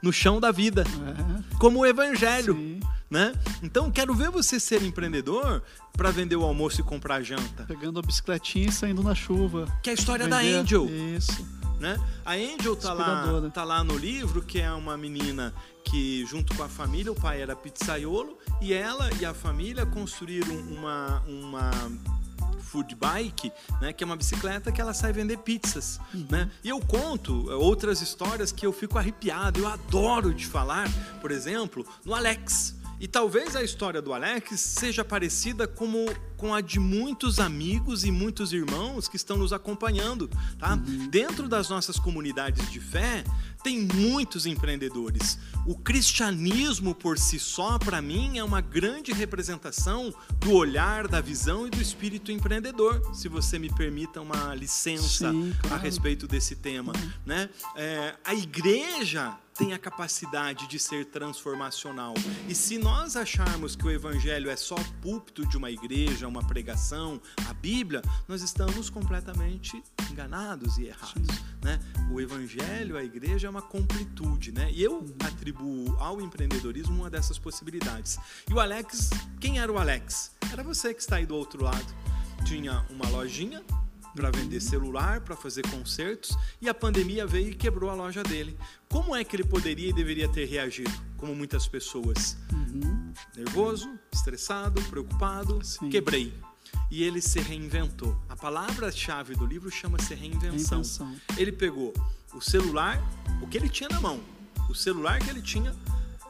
no 0.02 0.12
chão 0.12 0.40
da 0.40 0.50
vida, 0.50 0.82
é. 0.82 1.58
como 1.58 1.80
o 1.80 1.86
Evangelho. 1.86 2.54
Sim. 2.54 2.80
Né? 3.10 3.32
Então, 3.62 3.92
quero 3.92 4.12
ver 4.14 4.30
você 4.30 4.58
ser 4.58 4.82
empreendedor 4.82 5.62
para 5.92 6.10
vender 6.10 6.36
o 6.36 6.42
almoço 6.42 6.80
e 6.80 6.84
comprar 6.84 7.16
a 7.16 7.22
janta. 7.22 7.64
Pegando 7.64 8.00
a 8.00 8.02
bicicletinha 8.02 8.68
e 8.68 8.72
saindo 8.72 9.02
na 9.02 9.14
chuva. 9.14 9.66
Que 9.82 9.90
é 9.90 9.92
a 9.92 9.94
história 9.94 10.26
da 10.26 10.38
Angel. 10.38 10.88
Isso. 11.16 11.63
Né? 11.84 12.00
A 12.24 12.32
Angel 12.32 12.74
tá 12.74 12.94
lá, 12.94 13.50
tá 13.52 13.62
lá 13.62 13.84
no 13.84 13.94
livro, 13.94 14.40
que 14.40 14.58
é 14.58 14.72
uma 14.72 14.96
menina 14.96 15.52
que, 15.84 16.24
junto 16.24 16.54
com 16.56 16.62
a 16.62 16.68
família, 16.68 17.12
o 17.12 17.14
pai 17.14 17.42
era 17.42 17.54
pizzaiolo, 17.54 18.38
e 18.58 18.72
ela 18.72 19.10
e 19.20 19.26
a 19.26 19.34
família 19.34 19.84
construíram 19.84 20.56
uma, 20.60 21.22
uma 21.26 21.70
food 22.62 22.94
bike, 22.94 23.52
né, 23.82 23.92
que 23.92 24.02
é 24.02 24.06
uma 24.06 24.16
bicicleta 24.16 24.72
que 24.72 24.80
ela 24.80 24.94
sai 24.94 25.12
vender 25.12 25.36
pizzas, 25.36 26.00
uhum. 26.14 26.26
né? 26.30 26.50
E 26.64 26.70
eu 26.70 26.80
conto 26.80 27.50
eh, 27.50 27.54
outras 27.54 28.00
histórias 28.00 28.50
que 28.50 28.64
eu 28.64 28.72
fico 28.72 28.96
arrepiado, 28.96 29.60
eu 29.60 29.68
adoro 29.68 30.32
de 30.32 30.46
falar, 30.46 30.88
por 31.20 31.30
exemplo, 31.30 31.86
no 32.02 32.14
Alex. 32.14 32.74
E 33.00 33.08
talvez 33.08 33.56
a 33.56 33.62
história 33.62 34.00
do 34.00 34.12
Alex 34.12 34.60
seja 34.60 35.04
parecida 35.04 35.66
como 35.66 36.06
com 36.36 36.54
a 36.54 36.60
de 36.60 36.78
muitos 36.78 37.38
amigos 37.38 38.04
e 38.04 38.10
muitos 38.10 38.52
irmãos 38.52 39.08
que 39.08 39.16
estão 39.16 39.36
nos 39.36 39.52
acompanhando, 39.52 40.28
tá? 40.58 40.74
Uhum. 40.74 41.08
Dentro 41.08 41.48
das 41.48 41.68
nossas 41.68 41.98
comunidades 41.98 42.70
de 42.70 42.80
fé, 42.80 43.24
tem 43.62 43.80
muitos 43.80 44.44
empreendedores. 44.44 45.38
O 45.66 45.74
cristianismo 45.74 46.94
por 46.94 47.18
si 47.18 47.38
só, 47.38 47.78
para 47.78 48.02
mim, 48.02 48.36
é 48.36 48.44
uma 48.44 48.60
grande 48.60 49.12
representação 49.12 50.14
do 50.38 50.52
olhar, 50.52 51.08
da 51.08 51.20
visão 51.20 51.66
e 51.66 51.70
do 51.70 51.80
espírito 51.80 52.30
empreendedor, 52.30 53.00
se 53.14 53.26
você 53.28 53.58
me 53.58 53.72
permita 53.72 54.20
uma 54.20 54.54
licença 54.54 55.32
Sim, 55.32 55.54
claro. 55.60 55.76
a 55.76 55.78
respeito 55.78 56.28
desse 56.28 56.56
tema. 56.56 56.92
Uhum. 56.94 57.10
Né? 57.24 57.48
É, 57.74 58.14
a 58.22 58.34
igreja 58.34 59.34
tem 59.54 59.72
a 59.72 59.78
capacidade 59.78 60.66
de 60.66 60.78
ser 60.78 61.06
transformacional. 61.06 62.14
E 62.48 62.54
se 62.54 62.76
nós 62.76 63.16
acharmos 63.16 63.76
que 63.76 63.86
o 63.86 63.90
evangelho 63.90 64.50
é 64.50 64.56
só 64.56 64.74
púlpito 65.00 65.46
de 65.46 65.56
uma 65.56 65.70
igreja, 65.70 66.26
uma 66.26 66.44
pregação, 66.44 67.20
a 67.48 67.54
Bíblia, 67.54 68.02
nós 68.26 68.42
estamos 68.42 68.90
completamente 68.90 69.82
enganados 70.10 70.76
e 70.78 70.86
errados. 70.86 71.28
Né? 71.62 71.78
O 72.10 72.20
evangelho, 72.20 72.96
a 72.96 73.04
igreja 73.04 73.46
é 73.46 73.50
uma 73.50 73.62
completude. 73.62 74.50
Né? 74.52 74.70
E 74.72 74.82
eu 74.82 75.04
atribuo 75.24 75.96
ao 75.98 76.20
empreendedorismo 76.20 76.94
uma 76.94 77.10
dessas 77.10 77.38
possibilidades. 77.38 78.18
E 78.50 78.52
o 78.52 78.60
Alex, 78.60 79.10
quem 79.40 79.60
era 79.60 79.70
o 79.70 79.78
Alex? 79.78 80.32
Era 80.52 80.62
você 80.62 80.92
que 80.92 81.00
está 81.00 81.16
aí 81.16 81.26
do 81.26 81.36
outro 81.36 81.62
lado. 81.62 81.94
Tinha 82.44 82.84
uma 82.90 83.08
lojinha 83.08 83.62
para 84.14 84.30
vender 84.30 84.60
celular, 84.60 85.20
para 85.20 85.36
fazer 85.36 85.62
concertos, 85.68 86.36
e 86.60 86.68
a 86.68 86.74
pandemia 86.74 87.26
veio 87.26 87.50
e 87.50 87.54
quebrou 87.54 87.90
a 87.90 87.94
loja 87.94 88.22
dele. 88.22 88.56
Como 88.88 89.14
é 89.14 89.24
que 89.24 89.34
ele 89.34 89.44
poderia 89.44 89.90
e 89.90 89.92
deveria 89.92 90.28
ter 90.28 90.46
reagido? 90.46 90.92
Como 91.16 91.34
muitas 91.34 91.66
pessoas. 91.66 92.36
Uhum. 92.52 93.12
Nervoso, 93.36 93.88
estressado, 94.12 94.80
preocupado, 94.82 95.64
Sim. 95.64 95.88
quebrei. 95.88 96.32
E 96.90 97.02
ele 97.02 97.20
se 97.20 97.40
reinventou. 97.40 98.16
A 98.28 98.36
palavra-chave 98.36 99.34
do 99.34 99.46
livro 99.46 99.70
chama-se 99.70 100.14
reinvenção. 100.14 100.82
reinvenção. 100.82 101.16
Ele 101.36 101.52
pegou 101.52 101.92
o 102.32 102.40
celular, 102.40 103.00
o 103.40 103.46
que 103.46 103.56
ele 103.56 103.68
tinha 103.68 103.88
na 103.88 104.00
mão, 104.00 104.20
o 104.68 104.74
celular 104.74 105.20
que 105.20 105.30
ele 105.30 105.42
tinha, 105.42 105.74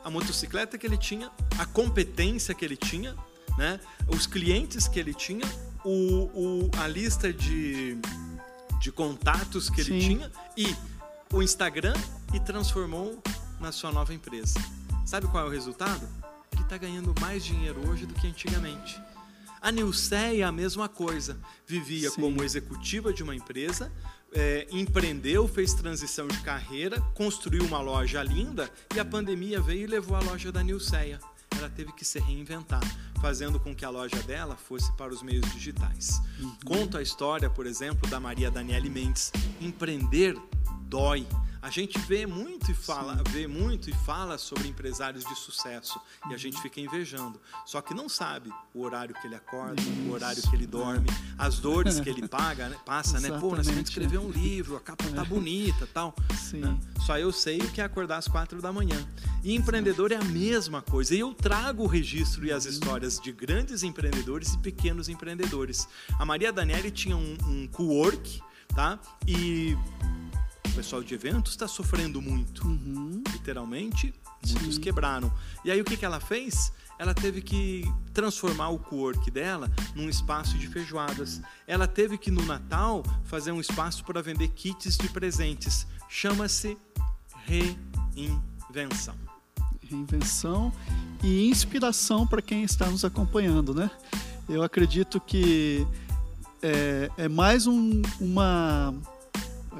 a 0.03 0.11
motocicleta 0.11 0.77
que 0.77 0.87
ele 0.87 0.99
tinha, 0.99 1.31
a 1.59 1.64
competência 1.64 2.55
que 2.55 2.64
ele 2.64 2.77
tinha, 2.77 3.16
né? 3.57 3.81
os 4.09 4.27
clientes 4.27 4.87
que 4.87 4.99
ele 4.99 5.14
tinha 5.14 5.44
o, 5.85 5.90
o, 5.90 6.70
a 6.79 6.88
lista 6.88 7.33
de, 7.33 7.99
de 8.81 8.90
contatos 8.90 9.68
que 9.68 9.85
Sim. 9.85 9.94
ele 9.94 10.01
tinha 10.01 10.33
e 10.57 10.75
o 11.33 11.42
Instagram 11.42 11.94
e 12.33 12.40
transformou 12.40 13.23
na 13.61 13.70
sua 13.70 13.92
nova 13.92 14.14
empresa. 14.14 14.59
Sabe 15.05 15.27
qual 15.27 15.44
é 15.44 15.47
o 15.47 15.51
resultado? 15.51 16.09
Ele 16.53 16.62
está 16.62 16.79
ganhando 16.79 17.14
mais 17.20 17.44
dinheiro 17.44 17.88
hoje 17.88 18.07
do 18.07 18.14
que 18.14 18.27
antigamente. 18.27 19.01
A 19.61 19.70
Nilceia, 19.70 20.49
a 20.49 20.53
mesma 20.53 20.88
coisa. 20.88 21.38
Vivia 21.66 22.11
Sim. 22.11 22.20
como 22.20 22.42
executiva 22.42 23.12
de 23.12 23.23
uma 23.23 23.35
empresa, 23.35 23.92
é, 24.33 24.66
empreendeu, 24.70 25.47
fez 25.47 25.75
transição 25.75 26.27
de 26.27 26.38
carreira, 26.40 27.01
construiu 27.14 27.64
uma 27.64 27.81
loja 27.81 28.23
linda 28.23 28.70
e 28.94 29.01
a 29.01 29.05
pandemia 29.05 29.61
veio 29.61 29.85
e 29.85 29.87
levou 29.87 30.16
a 30.16 30.20
loja 30.20 30.51
da 30.51 30.62
Nilceia 30.62 31.18
ela 31.59 31.71
teve 31.71 31.93
que 31.93 32.05
se 32.05 32.19
reinventar, 32.19 32.83
fazendo 33.21 33.59
com 33.59 33.75
que 33.75 33.85
a 33.85 33.90
loja 33.90 34.21
dela 34.23 34.57
fosse 34.57 34.93
para 34.97 35.12
os 35.12 35.23
meios 35.23 35.51
digitais. 35.53 36.21
Uhum. 36.40 36.57
Conto 36.64 36.99
a 36.99 37.03
história, 37.03 37.49
por 37.51 37.67
exemplo, 37.67 38.09
da 38.09 38.21
Maria 38.21 38.51
Daniele 38.51 38.90
Mendes. 38.90 39.33
Empreender 39.61 40.37
dói. 40.88 41.27
A 41.64 41.70
gente 41.70 41.98
vê 42.00 42.27
muito 42.27 42.70
e 42.70 42.74
fala, 42.74 43.22
vê 43.31 43.46
muito 43.46 43.88
e 43.88 43.92
fala 44.05 44.37
sobre 44.37 44.68
empresários 44.68 45.24
de 45.24 45.35
sucesso 45.35 45.98
e 46.29 46.35
a 46.35 46.37
gente 46.37 46.61
fica 46.61 46.79
invejando. 46.79 47.40
Só 47.64 47.81
que 47.81 47.94
não 47.94 48.07
sabe 48.07 48.53
o 48.74 48.83
horário 48.83 49.14
que 49.14 49.27
ele 49.27 49.35
acorda, 49.35 49.81
Isso. 49.81 49.90
o 50.07 50.12
horário 50.12 50.42
que 50.42 50.55
ele 50.55 50.66
dorme, 50.66 51.09
as 51.38 51.59
dores 51.61 51.98
que 51.98 52.11
ele 52.11 52.29
paga, 52.29 52.68
né? 52.68 52.77
passa, 52.85 53.18
né? 53.18 53.31
Pô, 53.40 53.57
nós 53.57 53.66
temos 53.66 53.88
escrever 53.88 54.18
um 54.18 54.29
livro, 54.29 54.77
a 54.77 54.81
capa 54.81 55.05
tá 55.05 55.22
é. 55.22 55.24
bonita, 55.24 55.88
tal. 55.94 56.14
Né? 56.53 56.79
Só 57.07 57.18
eu 57.18 57.33
sei 57.33 57.57
o 57.57 57.70
que 57.70 57.81
é 57.81 57.85
acordar 57.85 58.18
às 58.18 58.29
quatro 58.29 58.61
da 58.61 58.70
manhã. 58.70 59.03
E 59.42 59.55
empreendedor 59.55 60.12
é 60.12 60.16
a 60.16 60.24
mesma 60.24 60.83
coisa. 60.83 61.14
E 61.14 61.20
eu 61.20 61.33
trago 61.33 61.85
o 61.85 61.87
registro 61.87 62.44
e 62.44 62.53
as 62.53 62.66
histórias 62.66 63.18
de 63.18 63.33
grandes 63.33 63.83
empreendedores 63.83 64.53
e 64.53 64.59
pequenos 64.59 65.09
empreendedores. 65.09 65.88
A 66.18 66.27
Maria 66.27 66.53
Daniele 66.53 66.90
tinha 66.90 67.16
um, 67.16 67.38
um 67.46 67.66
co-work, 67.68 68.42
tá? 68.74 68.98
E 69.27 69.74
pessoal 70.74 71.02
de 71.02 71.14
eventos 71.14 71.52
está 71.52 71.68
sofrendo 71.68 72.20
muito. 72.20 72.66
Uhum. 72.66 73.22
Literalmente, 73.32 74.12
muitos 74.50 74.74
Sim. 74.74 74.80
quebraram. 74.80 75.32
E 75.64 75.70
aí 75.70 75.80
o 75.80 75.84
que, 75.84 75.96
que 75.96 76.04
ela 76.04 76.20
fez? 76.20 76.72
Ela 76.98 77.14
teve 77.14 77.40
que 77.40 77.84
transformar 78.12 78.70
o 78.70 78.78
co-work 78.78 79.30
dela 79.30 79.70
num 79.94 80.08
espaço 80.08 80.58
de 80.58 80.66
feijoadas. 80.68 81.40
Ela 81.66 81.87
teve 81.87 82.18
que, 82.18 82.30
no 82.30 82.44
Natal, 82.44 83.02
fazer 83.24 83.52
um 83.52 83.60
espaço 83.60 84.04
para 84.04 84.20
vender 84.20 84.48
kits 84.48 84.96
de 84.96 85.08
presentes. 85.08 85.87
Chama-se 86.08 86.76
reinvenção. 87.46 89.14
Reinvenção 89.82 90.72
e 91.22 91.48
inspiração 91.48 92.26
para 92.26 92.42
quem 92.42 92.64
está 92.64 92.87
nos 92.87 93.04
acompanhando, 93.04 93.74
né? 93.74 93.90
Eu 94.48 94.62
acredito 94.62 95.20
que 95.20 95.87
é, 96.62 97.10
é 97.16 97.28
mais 97.28 97.66
um, 97.66 98.02
uma. 98.20 98.94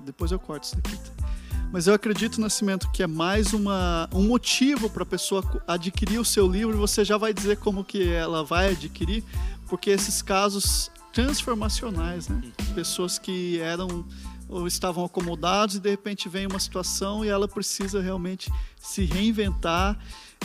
Depois 0.01 0.33
eu 0.33 0.39
corto 0.39 0.67
isso 0.67 0.77
aqui. 0.79 0.97
Tá? 0.97 1.29
Mas 1.73 1.89
eu 1.89 1.95
acredito, 1.95 2.41
Nascimento, 2.41 2.89
que 2.93 3.03
é 3.03 3.07
mais 3.07 3.53
uma, 3.53 4.09
um 4.13 4.23
motivo 4.23 4.89
para 4.89 5.03
a 5.03 5.07
pessoa 5.07 5.43
adquirir 5.67 6.21
o 6.21 6.25
seu 6.25 6.47
livro. 6.47 6.79
Você 6.79 7.05
já 7.05 7.17
vai 7.17 7.35
dizer 7.35 7.57
como 7.57 7.83
que 7.83 8.09
ela 8.09 8.45
vai 8.45 8.71
adquirir, 8.71 9.25
porque 9.69 9.91
esses 9.91 10.23
casos 10.23 10.91
transformacionais, 11.13 12.29
né? 12.29 12.43
Pessoas 12.75 13.19
que 13.19 13.59
eram 13.61 14.05
ou 14.49 14.67
estavam 14.67 15.05
acomodados 15.05 15.75
e 15.77 15.81
de 15.81 15.91
repente 15.91 16.29
vem 16.29 16.47
uma 16.47 16.61
situação 16.61 17.25
e 17.25 17.29
ela 17.29 17.49
precisa 17.49 18.01
realmente 18.01 18.53
se 18.79 19.05
reinventar, 19.05 19.99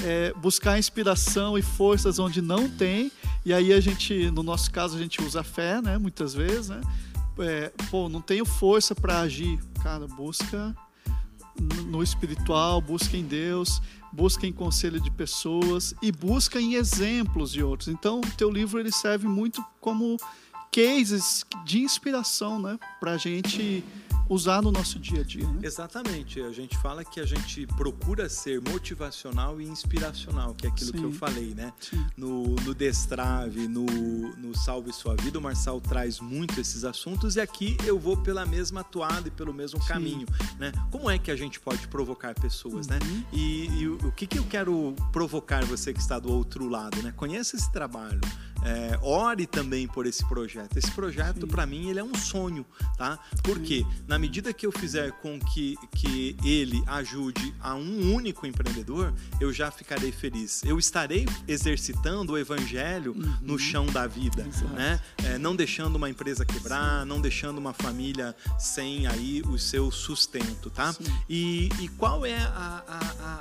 é, 0.04 0.34
buscar 0.34 0.80
inspiração 0.80 1.58
e 1.58 1.62
forças 1.62 2.18
onde 2.18 2.42
não 2.42 2.70
tem. 2.70 3.12
E 3.46 3.54
aí 3.54 3.72
a 3.72 3.80
gente, 3.80 4.32
no 4.32 4.42
nosso 4.42 4.72
caso, 4.72 4.96
a 4.96 5.00
gente 5.00 5.22
usa 5.22 5.42
a 5.42 5.44
fé, 5.44 5.82
né? 5.82 5.98
Muitas 5.98 6.34
vezes, 6.34 6.70
né? 6.70 6.82
É, 7.42 7.72
pô, 7.90 8.10
não 8.10 8.22
tenho 8.22 8.46
força 8.46 8.94
para 8.94 9.22
agir. 9.22 9.60
Cara, 9.82 10.08
busca 10.08 10.76
no 11.88 12.02
espiritual, 12.02 12.82
busca 12.82 13.18
em 13.18 13.24
Deus, 13.24 13.82
busca 14.12 14.48
em 14.48 14.54
conselho 14.54 15.00
de 15.00 15.12
pessoas 15.12 15.94
e 16.02 16.12
busca 16.12 16.60
em 16.60 16.76
exemplos 16.76 17.52
de 17.52 17.64
outros. 17.64 17.90
Então, 17.90 18.20
o 18.22 18.32
teu 18.38 18.50
livro 18.50 18.80
ele 18.80 18.92
serve 18.92 19.28
muito 19.28 19.64
como 19.80 20.18
cases 20.72 21.46
de 21.66 21.80
inspiração, 21.80 22.62
né, 22.62 22.78
para 23.00 23.18
gente 23.18 23.84
usar 24.30 24.62
no 24.62 24.72
nosso 24.72 25.00
dia 25.00 25.22
a 25.22 25.24
dia. 25.24 25.46
Né? 25.46 25.62
Exatamente. 25.64 26.40
A 26.42 26.52
gente 26.52 26.78
fala 26.78 27.04
que 27.04 27.20
a 27.20 27.26
gente 27.26 27.66
procura 27.68 28.30
ser 28.30 28.62
motivacional 28.62 29.60
e 29.60 29.66
inspiracional, 29.66 30.54
que 30.54 30.68
é 30.68 30.70
aquilo 30.70 30.92
Sim. 30.92 30.98
que 31.00 31.04
eu 31.04 31.12
falei, 31.12 31.56
né? 31.56 31.74
No, 32.16 32.56
no 32.56 32.76
Destrave, 32.76 33.68
no, 33.68 33.86
no 34.38 34.56
Salve 34.56 34.94
Sua 34.94 35.16
Vida, 35.16 35.40
o 35.40 35.42
Marçal 35.42 35.82
traz 35.82 36.20
muito 36.20 36.62
esses 36.62 36.86
assuntos 36.86 37.36
e 37.36 37.42
aqui 37.42 37.76
eu 37.86 37.98
vou 37.98 38.16
pela 38.16 38.46
mesma 38.46 38.84
toada 38.84 39.28
e 39.28 39.32
pelo 39.32 39.54
mesmo 39.54 39.82
Sim. 39.82 39.88
caminho, 39.88 40.28
né? 40.60 40.72
Como 40.92 41.10
é 41.10 41.18
que 41.18 41.32
a 41.32 41.36
gente 41.36 41.60
pode 41.60 41.88
provocar 41.88 42.36
pessoas, 42.36 42.88
né? 42.88 43.00
uhum. 43.02 43.16
né? 43.16 43.26
E, 43.34 43.66
e 43.80 43.88
o, 43.88 43.96
o 44.08 44.12
que, 44.12 44.28
que 44.28 44.38
eu 44.38 44.44
quero 44.44 44.94
provocar 45.12 45.66
você 45.66 45.92
que 45.92 46.00
está 46.00 46.20
do 46.20 46.32
outro 46.32 46.70
lado, 46.70 47.02
né? 47.02 47.12
Conheça 47.16 47.56
esse 47.56 47.72
trabalho. 47.72 48.22
É, 48.62 49.00
ore 49.02 49.48
também 49.48 49.88
por 49.88 50.06
esse 50.06 50.26
projeto. 50.28 50.78
Esse 50.78 50.92
projeto, 50.92 51.48
para 51.48 51.66
mim, 51.66 51.90
ele 51.90 52.00
é 52.00 52.04
um 52.04 52.14
sonho, 52.14 52.66
tá? 52.98 53.18
Porque 53.42 53.86
na 54.06 54.19
medida 54.20 54.54
que 54.54 54.66
eu 54.66 54.72
fizer 54.72 55.12
com 55.14 55.40
que, 55.40 55.78
que 55.96 56.36
ele 56.44 56.84
ajude 56.88 57.54
a 57.62 57.76
um 57.76 58.14
único 58.14 58.46
empreendedor, 58.46 59.14
eu 59.40 59.54
já 59.54 59.72
ficarei 59.72 60.12
feliz. 60.12 60.62
Eu 60.64 60.78
estarei 60.78 61.26
exercitando 61.48 62.34
o 62.34 62.38
evangelho 62.38 63.14
uhum. 63.14 63.38
no 63.42 63.58
chão 63.58 63.86
da 63.86 64.06
vida, 64.06 64.46
Exato. 64.46 64.74
né? 64.74 65.00
É, 65.24 65.38
não 65.38 65.56
deixando 65.56 65.96
uma 65.96 66.10
empresa 66.10 66.44
quebrar, 66.46 67.04
Sim. 67.04 67.08
não 67.08 67.22
deixando 67.22 67.58
uma 67.58 67.74
família 67.74 68.36
sem 68.58 69.08
aí 69.08 69.42
o 69.44 69.58
seu 69.58 69.90
sustento, 69.90 70.70
tá? 70.70 70.94
E, 71.30 71.70
e, 71.80 71.88
qual 71.88 72.26
é 72.26 72.38
a, 72.38 72.84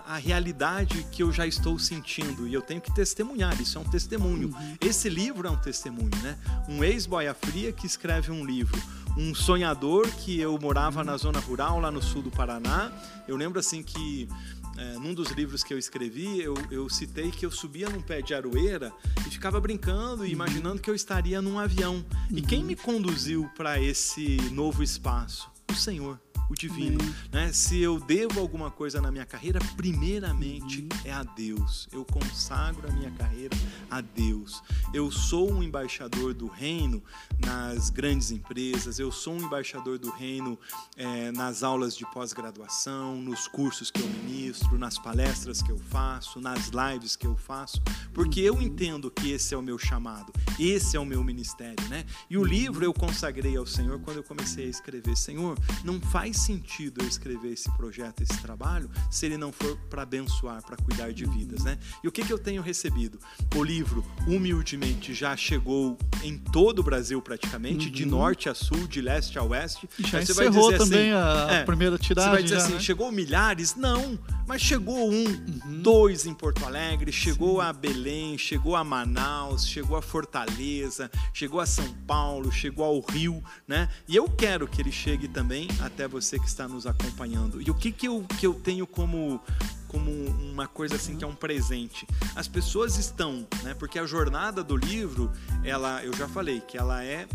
a, 0.06 0.14
a, 0.14 0.16
realidade 0.18 1.04
que 1.10 1.22
eu 1.22 1.32
já 1.32 1.46
estou 1.46 1.78
sentindo? 1.78 2.46
E 2.46 2.54
eu 2.54 2.62
tenho 2.62 2.80
que 2.80 2.94
testemunhar, 2.94 3.60
isso 3.60 3.78
é 3.78 3.80
um 3.80 3.84
testemunho. 3.84 4.48
Uhum. 4.48 4.76
Esse 4.80 5.08
esse 5.08 5.08
livro 5.08 5.48
é 5.48 5.50
um 5.50 5.56
testemunho, 5.56 6.10
né? 6.22 6.36
Um 6.68 6.84
ex-boia 6.84 7.32
fria 7.32 7.72
que 7.72 7.86
escreve 7.86 8.30
um 8.30 8.44
livro, 8.44 8.78
um 9.18 9.34
sonhador 9.34 10.08
que 10.08 10.38
eu 10.38 10.56
morava 10.60 11.02
na 11.02 11.16
zona 11.16 11.40
rural 11.40 11.80
lá 11.80 11.90
no 11.90 12.00
sul 12.00 12.22
do 12.22 12.30
Paraná. 12.30 12.92
Eu 13.26 13.36
lembro 13.36 13.58
assim 13.58 13.82
que 13.82 14.28
é, 14.76 14.92
num 14.94 15.12
dos 15.12 15.32
livros 15.32 15.64
que 15.64 15.74
eu 15.74 15.78
escrevi, 15.78 16.40
eu, 16.40 16.54
eu, 16.70 16.88
citei 16.88 17.32
que 17.32 17.44
eu 17.44 17.50
subia 17.50 17.88
num 17.88 18.00
pé 18.00 18.22
de 18.22 18.32
aroeira 18.32 18.92
e 19.26 19.30
ficava 19.30 19.60
brincando 19.60 20.24
e 20.24 20.30
imaginando 20.30 20.80
que 20.80 20.88
eu 20.88 20.94
estaria 20.94 21.42
num 21.42 21.58
avião. 21.58 22.04
E 22.30 22.40
quem 22.40 22.62
me 22.62 22.76
conduziu 22.76 23.50
para 23.56 23.82
esse 23.82 24.36
novo 24.52 24.84
espaço? 24.84 25.50
O 25.68 25.74
Senhor 25.74 26.20
o 26.48 26.54
divino. 26.54 26.98
Né? 27.30 27.52
Se 27.52 27.78
eu 27.80 28.00
devo 28.00 28.40
alguma 28.40 28.70
coisa 28.70 29.00
na 29.00 29.10
minha 29.10 29.26
carreira, 29.26 29.60
primeiramente 29.76 30.82
uhum. 30.82 30.88
é 31.04 31.12
a 31.12 31.22
Deus. 31.22 31.88
Eu 31.92 32.04
consagro 32.04 32.88
a 32.88 32.92
minha 32.92 33.10
carreira 33.10 33.56
a 33.90 34.00
Deus. 34.00 34.62
Eu 34.92 35.10
sou 35.10 35.52
um 35.52 35.62
embaixador 35.62 36.32
do 36.32 36.46
reino 36.46 37.02
nas 37.44 37.90
grandes 37.90 38.30
empresas, 38.30 38.98
eu 38.98 39.12
sou 39.12 39.34
um 39.34 39.42
embaixador 39.42 39.98
do 39.98 40.10
reino 40.10 40.58
é, 40.96 41.30
nas 41.32 41.62
aulas 41.62 41.96
de 41.96 42.04
pós-graduação, 42.12 43.16
nos 43.16 43.46
cursos 43.46 43.90
que 43.90 44.00
eu 44.00 44.08
ministro, 44.08 44.78
nas 44.78 44.98
palestras 44.98 45.62
que 45.62 45.70
eu 45.70 45.78
faço, 45.78 46.40
nas 46.40 46.68
lives 46.68 47.16
que 47.16 47.26
eu 47.26 47.36
faço, 47.36 47.80
porque 48.12 48.40
eu 48.40 48.54
uhum. 48.54 48.62
entendo 48.62 49.10
que 49.10 49.30
esse 49.32 49.54
é 49.54 49.58
o 49.58 49.62
meu 49.62 49.78
chamado, 49.78 50.32
esse 50.58 50.96
é 50.96 51.00
o 51.00 51.04
meu 51.04 51.22
ministério. 51.22 51.88
Né? 51.88 52.04
E 52.28 52.36
o 52.36 52.44
livro 52.44 52.84
eu 52.84 52.92
consagrei 52.92 53.56
ao 53.56 53.66
Senhor 53.66 54.00
quando 54.00 54.18
eu 54.18 54.24
comecei 54.24 54.66
a 54.66 54.68
escrever: 54.68 55.16
Senhor, 55.16 55.58
não 55.84 56.00
faz 56.00 56.37
sentido 56.38 57.02
eu 57.02 57.08
escrever 57.08 57.52
esse 57.52 57.70
projeto, 57.76 58.22
esse 58.22 58.40
trabalho, 58.40 58.90
se 59.10 59.26
ele 59.26 59.36
não 59.36 59.52
for 59.52 59.76
para 59.90 60.02
abençoar, 60.02 60.62
para 60.64 60.76
cuidar 60.76 61.12
de 61.12 61.24
vidas, 61.26 61.64
né? 61.64 61.78
E 62.02 62.08
o 62.08 62.12
que, 62.12 62.22
que 62.24 62.32
eu 62.32 62.38
tenho 62.38 62.62
recebido? 62.62 63.18
O 63.54 63.62
livro, 63.62 64.04
humildemente, 64.26 65.14
já 65.14 65.36
chegou 65.36 65.98
em 66.22 66.38
todo 66.38 66.80
o 66.80 66.82
Brasil 66.82 67.20
praticamente, 67.20 67.86
uhum. 67.86 67.92
de 67.92 68.04
norte 68.06 68.48
a 68.48 68.54
sul, 68.54 68.86
de 68.86 69.00
leste 69.00 69.38
a 69.38 69.42
oeste. 69.42 69.88
Já 69.98 70.22
então, 70.22 70.34
encerrou 70.34 70.76
também 70.76 71.12
assim, 71.12 71.50
a 71.50 71.54
é, 71.54 71.64
primeira 71.64 71.98
tiragem. 71.98 72.30
Você 72.30 72.34
vai 72.34 72.42
dizer 72.42 72.56
já, 72.56 72.64
assim, 72.64 72.74
né? 72.74 72.80
chegou 72.80 73.12
milhares? 73.12 73.74
Não, 73.74 74.18
mas 74.46 74.62
chegou 74.62 75.10
um, 75.10 75.24
uhum. 75.24 75.82
dois 75.82 76.26
em 76.26 76.34
Porto 76.34 76.64
Alegre, 76.64 77.12
chegou 77.12 77.60
Sim. 77.60 77.66
a 77.66 77.72
Belém, 77.72 78.38
chegou 78.38 78.76
a 78.76 78.84
Manaus, 78.84 79.66
chegou 79.66 79.96
a 79.96 80.02
Fortaleza, 80.02 81.10
chegou 81.32 81.60
a 81.60 81.66
São 81.66 81.92
Paulo, 82.06 82.50
chegou 82.50 82.84
ao 82.84 83.00
Rio, 83.00 83.42
né? 83.66 83.88
E 84.06 84.16
eu 84.16 84.28
quero 84.28 84.66
que 84.66 84.80
ele 84.80 84.92
chegue 84.92 85.28
também 85.28 85.68
até 85.80 86.06
você 86.06 86.27
você 86.28 86.38
que 86.38 86.46
está 86.46 86.68
nos 86.68 86.86
acompanhando. 86.86 87.60
E 87.62 87.70
o 87.70 87.74
que, 87.74 87.90
que, 87.90 88.06
eu, 88.06 88.24
que 88.38 88.46
eu 88.46 88.52
tenho 88.52 88.86
como, 88.86 89.40
como 89.86 90.10
uma 90.10 90.68
coisa 90.68 90.96
assim 90.96 91.16
que 91.16 91.24
é 91.24 91.26
um 91.26 91.34
presente? 91.34 92.06
As 92.36 92.46
pessoas 92.46 92.98
estão, 92.98 93.46
né? 93.62 93.74
Porque 93.74 93.98
a 93.98 94.04
jornada 94.04 94.62
do 94.62 94.76
livro, 94.76 95.32
ela, 95.64 96.04
eu 96.04 96.12
já 96.14 96.28
falei 96.28 96.60
que 96.60 96.76
ela 96.76 97.02
é 97.02 97.26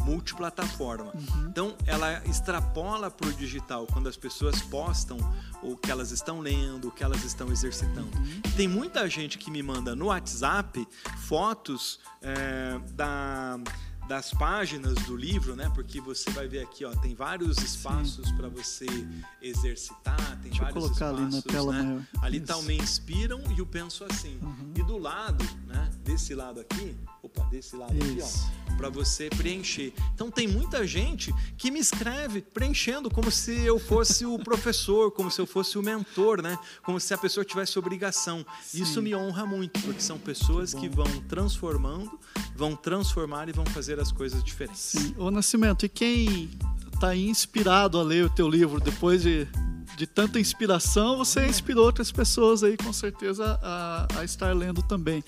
multiplataforma. 0.00 1.12
Uhum. 1.14 1.48
Então, 1.48 1.76
ela 1.84 2.22
extrapola 2.26 3.10
para 3.10 3.28
o 3.28 3.32
digital 3.32 3.86
quando 3.92 4.08
as 4.08 4.16
pessoas 4.16 4.62
postam 4.62 5.18
o 5.62 5.76
que 5.76 5.90
elas 5.90 6.12
estão 6.12 6.40
lendo, 6.40 6.88
o 6.88 6.90
que 6.92 7.02
elas 7.02 7.24
estão 7.24 7.50
exercitando. 7.50 8.16
Uhum. 8.16 8.40
Tem 8.56 8.68
muita 8.68 9.08
gente 9.10 9.36
que 9.36 9.50
me 9.50 9.62
manda 9.62 9.94
no 9.96 10.06
WhatsApp 10.06 10.86
fotos 11.26 11.98
é, 12.22 12.78
da 12.92 13.58
das 14.08 14.30
páginas 14.30 14.94
do 15.04 15.16
livro, 15.16 15.56
né? 15.56 15.70
Porque 15.74 16.00
você 16.00 16.30
vai 16.30 16.46
ver 16.46 16.62
aqui, 16.62 16.84
ó, 16.84 16.90
tem 16.96 17.14
vários 17.14 17.58
espaços 17.58 18.30
para 18.32 18.48
você 18.48 18.86
exercitar, 19.42 20.16
tem 20.42 20.50
Deixa 20.50 20.62
vários 20.62 20.84
eu 20.84 20.90
colocar 20.90 21.12
espaços, 21.12 21.34
ali 21.34 21.34
na 21.34 21.42
tela 21.42 21.72
né? 21.72 21.82
maior. 21.82 22.02
Ali 22.22 22.40
tá 22.40 22.56
o 22.56 22.62
me 22.62 22.76
inspiram 22.76 23.42
e 23.56 23.60
o 23.60 23.66
penso 23.66 24.04
assim. 24.04 24.38
Uhum. 24.42 24.72
E 24.76 24.82
do 24.82 24.98
lado, 24.98 25.44
né? 25.66 25.90
Desse 26.04 26.34
lado 26.34 26.60
aqui, 26.60 26.96
opa, 27.22 27.42
desse 27.44 27.74
lado 27.76 27.94
Isso. 27.96 28.46
aqui, 28.46 28.52
ó, 28.65 28.65
para 28.76 28.90
você 28.90 29.30
preencher. 29.30 29.92
Então 30.14 30.30
tem 30.30 30.46
muita 30.46 30.86
gente 30.86 31.32
que 31.56 31.70
me 31.70 31.80
escreve 31.80 32.42
preenchendo 32.42 33.10
como 33.10 33.30
se 33.30 33.52
eu 33.64 33.78
fosse 33.78 34.26
o 34.26 34.38
professor, 34.44 35.10
como 35.10 35.30
se 35.30 35.40
eu 35.40 35.46
fosse 35.46 35.78
o 35.78 35.82
mentor, 35.82 36.42
né? 36.42 36.58
Como 36.82 37.00
se 37.00 37.14
a 37.14 37.18
pessoa 37.18 37.44
tivesse 37.44 37.78
obrigação. 37.78 38.44
Sim. 38.62 38.82
Isso 38.82 39.00
me 39.00 39.14
honra 39.14 39.46
muito, 39.46 39.80
porque 39.80 40.00
são 40.00 40.18
pessoas 40.18 40.74
que, 40.74 40.88
vão 40.88 41.06
transformando, 41.28 42.18
vão 42.54 42.76
transformar 42.76 43.48
e 43.48 43.52
vão 43.52 43.64
fazer 43.66 43.86
fazer 43.86 44.00
as 44.00 44.10
coisas 44.10 44.42
diferentes. 44.42 44.80
Sim. 44.80 45.14
Ô 45.16 45.30
Nascimento, 45.30 45.86
e 45.86 45.88
quem 45.88 46.50
está 46.92 47.14
inspirado 47.14 47.98
a 47.98 48.02
ler 48.02 48.24
o 48.24 48.30
teu 48.30 48.48
livro 48.48 48.80
depois 48.80 49.22
de, 49.22 49.46
de 49.96 50.06
tanta 50.06 50.40
inspiração, 50.40 51.16
você 51.18 51.46
inspirou 51.46 51.84
outras 51.84 52.10
pessoas 52.10 52.64
aí 52.64 52.76
com 52.76 52.92
certeza 52.92 53.58
a, 53.62 54.08
a 54.18 54.24
estar 54.24 54.52
lendo 54.54 54.82
também. 54.82 55.22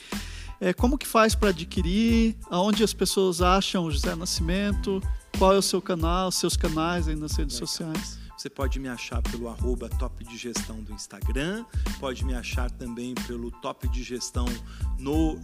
É, 0.60 0.72
como 0.72 0.98
que 0.98 1.06
faz 1.06 1.34
para 1.34 1.50
adquirir? 1.50 2.36
Aonde 2.50 2.82
as 2.82 2.92
pessoas 2.92 3.40
acham 3.40 3.84
o 3.84 3.90
José 3.90 4.14
Nascimento? 4.14 5.00
Qual 5.38 5.54
é 5.54 5.58
o 5.58 5.62
seu 5.62 5.80
canal, 5.80 6.32
seus 6.32 6.56
canais 6.56 7.06
aí 7.06 7.14
nas 7.14 7.36
redes 7.36 7.54
Legal. 7.54 7.68
sociais? 7.68 8.17
Você 8.38 8.48
pode 8.48 8.78
me 8.78 8.88
achar 8.88 9.20
pelo 9.20 9.48
arroba 9.48 9.88
top 9.88 10.24
de 10.24 10.36
gestão 10.36 10.80
do 10.80 10.92
Instagram, 10.92 11.64
pode 11.98 12.24
me 12.24 12.34
achar 12.34 12.70
também 12.70 13.12
pelo 13.26 13.50
top 13.50 13.88
de 13.88 14.04
gestão 14.04 14.46
no, 14.96 15.34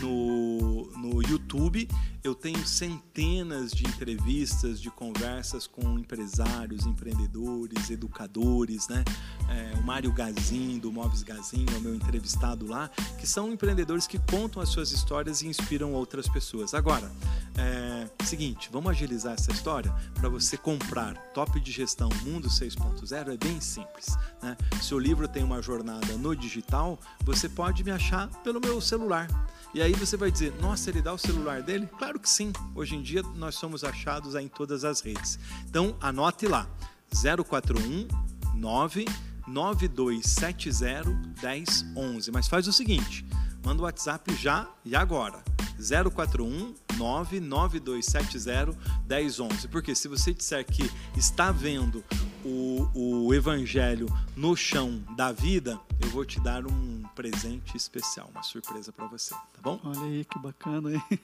no, 0.00 0.84
no 0.96 1.20
YouTube. 1.20 1.88
Eu 2.22 2.32
tenho 2.32 2.64
centenas 2.64 3.72
de 3.72 3.84
entrevistas, 3.84 4.80
de 4.80 4.88
conversas 4.88 5.66
com 5.66 5.98
empresários, 5.98 6.86
empreendedores, 6.86 7.90
educadores, 7.90 8.86
né? 8.88 9.04
É, 9.48 9.76
o 9.76 9.82
Mário 9.82 10.12
Gazin, 10.12 10.78
do 10.78 10.92
Móveis 10.92 11.24
Gazin, 11.24 11.66
é 11.74 11.76
o 11.76 11.80
meu 11.80 11.94
entrevistado 11.94 12.66
lá, 12.66 12.88
que 13.18 13.26
são 13.26 13.52
empreendedores 13.52 14.06
que 14.06 14.18
contam 14.30 14.62
as 14.62 14.68
suas 14.68 14.92
histórias 14.92 15.42
e 15.42 15.48
inspiram 15.48 15.92
outras 15.92 16.28
pessoas. 16.28 16.72
Agora, 16.72 17.10
é, 17.58 18.08
seguinte, 18.24 18.70
vamos 18.72 18.92
agilizar 18.92 19.34
essa 19.34 19.50
história 19.50 19.92
para 20.14 20.28
você 20.28 20.56
comprar 20.56 21.14
Top 21.34 21.60
de 21.60 21.72
Gestão 21.72 22.08
Mundo 22.24 22.43
6.0 22.48 23.32
é 23.32 23.36
bem 23.36 23.60
simples. 23.60 24.16
Né? 24.42 24.56
Se 24.80 24.94
o 24.94 24.98
livro 24.98 25.26
tem 25.28 25.42
uma 25.42 25.60
jornada 25.62 26.16
no 26.16 26.34
digital, 26.34 26.98
você 27.24 27.48
pode 27.48 27.82
me 27.84 27.90
achar 27.90 28.28
pelo 28.42 28.60
meu 28.60 28.80
celular. 28.80 29.28
E 29.74 29.82
aí 29.82 29.92
você 29.92 30.16
vai 30.16 30.30
dizer, 30.30 30.54
nossa, 30.60 30.88
ele 30.90 31.02
dá 31.02 31.12
o 31.12 31.18
celular 31.18 31.60
dele? 31.62 31.88
Claro 31.98 32.20
que 32.20 32.28
sim. 32.28 32.52
Hoje 32.74 32.94
em 32.94 33.02
dia 33.02 33.22
nós 33.34 33.56
somos 33.56 33.82
achados 33.82 34.34
em 34.36 34.46
todas 34.46 34.84
as 34.84 35.00
redes. 35.00 35.38
Então 35.68 35.96
anote 36.00 36.46
lá, 36.46 36.68
041 37.10 38.06
9 38.54 39.04
9270 39.46 41.10
1011. 41.42 42.30
Mas 42.30 42.48
faz 42.48 42.68
o 42.68 42.72
seguinte, 42.72 43.26
manda 43.64 43.82
o 43.82 43.84
WhatsApp 43.84 44.34
já 44.36 44.68
e 44.84 44.94
agora. 44.94 45.42
041 45.76 46.74
99270 46.96 48.76
1011. 49.08 49.68
Porque 49.68 49.94
se 49.94 50.08
você 50.08 50.32
disser 50.32 50.64
que 50.64 50.90
está 51.16 51.50
vendo 51.50 52.04
o, 52.44 53.26
o 53.26 53.34
Evangelho 53.34 54.06
no 54.36 54.56
chão 54.56 55.02
da 55.16 55.32
vida, 55.32 55.80
eu 56.00 56.08
vou 56.10 56.24
te 56.24 56.40
dar 56.40 56.66
um 56.66 57.02
presente 57.14 57.76
especial, 57.76 58.28
uma 58.32 58.42
surpresa 58.42 58.92
para 58.92 59.06
você, 59.06 59.34
tá 59.34 59.60
bom? 59.62 59.80
Olha 59.84 60.02
aí 60.02 60.24
que 60.24 60.38
bacana, 60.38 60.92
hein? 60.92 61.02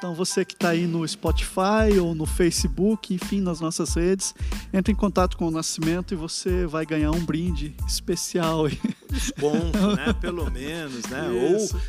Então 0.00 0.14
você 0.14 0.46
que 0.46 0.54
está 0.54 0.70
aí 0.70 0.86
no 0.86 1.06
Spotify 1.06 1.98
ou 2.00 2.14
no 2.14 2.24
Facebook, 2.24 3.12
enfim, 3.12 3.38
nas 3.42 3.60
nossas 3.60 3.92
redes, 3.92 4.34
entre 4.72 4.94
em 4.94 4.96
contato 4.96 5.36
com 5.36 5.46
o 5.46 5.50
Nascimento 5.50 6.14
e 6.14 6.16
você 6.16 6.64
vai 6.64 6.86
ganhar 6.86 7.10
um 7.10 7.22
brinde 7.22 7.76
especial. 7.86 8.64
Desconto, 9.10 9.96
né? 9.96 10.12
Pelo 10.20 10.50
menos, 10.50 11.04
né? 11.06 11.28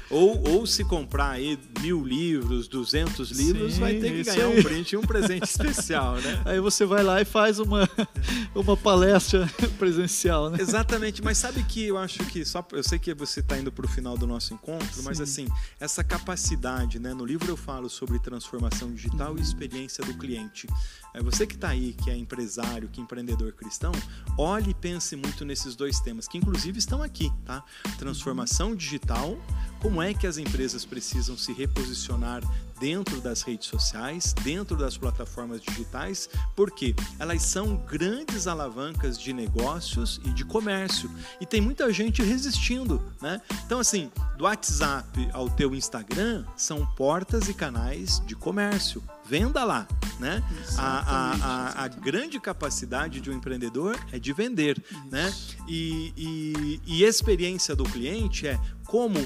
Ou, 0.09 0.19
ou, 0.19 0.49
ou 0.49 0.65
se 0.65 0.83
comprar 0.83 1.31
aí 1.31 1.57
mil 1.79 2.03
livros, 2.03 2.67
duzentos 2.67 3.31
livros, 3.31 3.73
Sim, 3.73 3.79
vai 3.79 3.93
ter 3.95 4.11
que 4.11 4.23
ganhar 4.23 4.47
aí. 4.47 4.59
um 4.59 4.63
brinde 4.63 4.95
e 4.95 4.97
um 4.97 5.01
presente 5.01 5.43
especial, 5.43 6.15
né? 6.15 6.41
Aí 6.45 6.59
você 6.59 6.85
vai 6.85 7.03
lá 7.03 7.21
e 7.21 7.25
faz 7.25 7.59
uma, 7.59 7.87
uma 8.55 8.75
palestra 8.75 9.49
presencial, 9.77 10.49
né? 10.49 10.57
Exatamente, 10.59 11.21
mas 11.23 11.37
sabe 11.37 11.63
que 11.63 11.85
eu 11.87 11.97
acho 11.97 12.19
que 12.25 12.43
só 12.43 12.65
eu 12.71 12.83
sei 12.83 12.99
que 12.99 13.13
você 13.13 13.39
está 13.39 13.57
indo 13.57 13.71
para 13.71 13.85
o 13.85 13.89
final 13.89 14.17
do 14.17 14.25
nosso 14.25 14.53
encontro, 14.53 14.93
Sim. 14.93 15.03
mas 15.03 15.19
assim 15.19 15.47
essa 15.79 16.03
capacidade, 16.03 16.99
né? 16.99 17.13
No 17.13 17.25
livro 17.25 17.49
eu 17.49 17.57
falo 17.57 17.89
sobre 17.89 18.19
transformação 18.19 18.91
digital 18.91 19.37
e 19.37 19.41
experiência 19.41 20.03
do 20.03 20.13
cliente. 20.13 20.67
É 21.13 21.21
você 21.21 21.45
que 21.45 21.55
está 21.55 21.69
aí, 21.69 21.93
que 21.93 22.09
é 22.09 22.15
empresário, 22.15 22.87
que 22.87 22.99
é 22.99 23.03
empreendedor 23.03 23.51
cristão, 23.51 23.91
olhe 24.37 24.71
e 24.71 24.73
pense 24.73 25.15
muito 25.15 25.43
nesses 25.43 25.75
dois 25.75 25.99
temas, 25.99 26.27
que 26.27 26.37
inclusive 26.37 26.79
estão 26.79 27.03
aqui, 27.03 27.10
tá? 27.45 27.63
Transformação 27.97 28.75
digital, 28.75 29.37
como 29.81 30.01
é 30.01 30.13
que 30.13 30.27
as 30.27 30.37
empresas 30.37 30.85
precisam 30.85 31.35
se 31.35 31.51
reposicionar 31.51 32.43
dentro 32.79 33.19
das 33.21 33.41
redes 33.41 33.67
sociais, 33.67 34.33
dentro 34.43 34.75
das 34.75 34.97
plataformas 34.97 35.61
digitais, 35.61 36.29
porque 36.55 36.95
elas 37.19 37.43
são 37.43 37.75
grandes 37.77 38.47
alavancas 38.47 39.19
de 39.19 39.33
negócios 39.33 40.19
e 40.25 40.29
de 40.29 40.43
comércio. 40.43 41.09
E 41.39 41.45
tem 41.45 41.61
muita 41.61 41.91
gente 41.93 42.23
resistindo, 42.23 43.01
né? 43.21 43.39
Então, 43.65 43.79
assim, 43.79 44.11
do 44.35 44.45
WhatsApp 44.45 45.29
ao 45.31 45.49
teu 45.49 45.75
Instagram 45.75 46.43
são 46.57 46.85
portas 46.95 47.49
e 47.49 47.53
canais 47.53 48.19
de 48.25 48.35
comércio. 48.35 49.03
Venda 49.25 49.63
lá, 49.63 49.87
né? 50.19 50.43
A, 50.77 50.81
a, 50.81 51.31
a, 51.31 51.83
a, 51.85 51.87
grande 51.87 52.39
capacidade 52.39 53.21
de 53.21 53.29
um 53.29 53.33
empreendedor 53.33 53.97
é 54.11 54.19
de 54.19 54.33
vender, 54.33 54.83
né? 55.09 55.29
Isso. 55.29 55.55
né? 55.57 55.63
E, 55.67 56.13
e, 56.17 56.81
e 56.85 57.03
experiência 57.03 57.75
do 57.75 57.83
cliente 57.83 58.47
é 58.47 58.59
como 58.85 59.19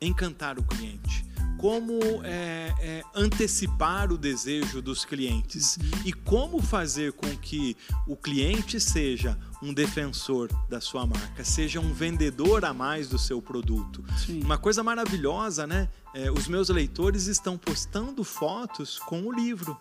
encantar 0.00 0.58
o 0.58 0.62
cliente 0.62 1.26
como 1.56 1.98
é, 2.22 2.74
é, 2.78 3.02
antecipar 3.14 4.12
o 4.12 4.18
desejo 4.18 4.82
dos 4.82 5.04
clientes 5.04 5.76
uhum. 5.76 6.02
e 6.04 6.12
como 6.12 6.60
fazer 6.60 7.12
com 7.12 7.28
que 7.38 7.76
o 8.06 8.16
cliente 8.16 8.78
seja 8.78 9.38
um 9.62 9.72
defensor 9.72 10.50
da 10.68 10.80
sua 10.80 11.06
marca, 11.06 11.44
seja 11.44 11.80
um 11.80 11.92
vendedor 11.92 12.64
a 12.64 12.74
mais 12.74 13.08
do 13.08 13.18
seu 13.18 13.40
produto. 13.40 14.04
Sim. 14.18 14.42
Uma 14.42 14.58
coisa 14.58 14.82
maravilhosa, 14.82 15.66
né? 15.66 15.88
É, 16.14 16.30
os 16.30 16.46
meus 16.46 16.68
leitores 16.68 17.26
estão 17.26 17.56
postando 17.56 18.22
fotos 18.22 18.98
com 18.98 19.22
o 19.22 19.32
livro 19.32 19.76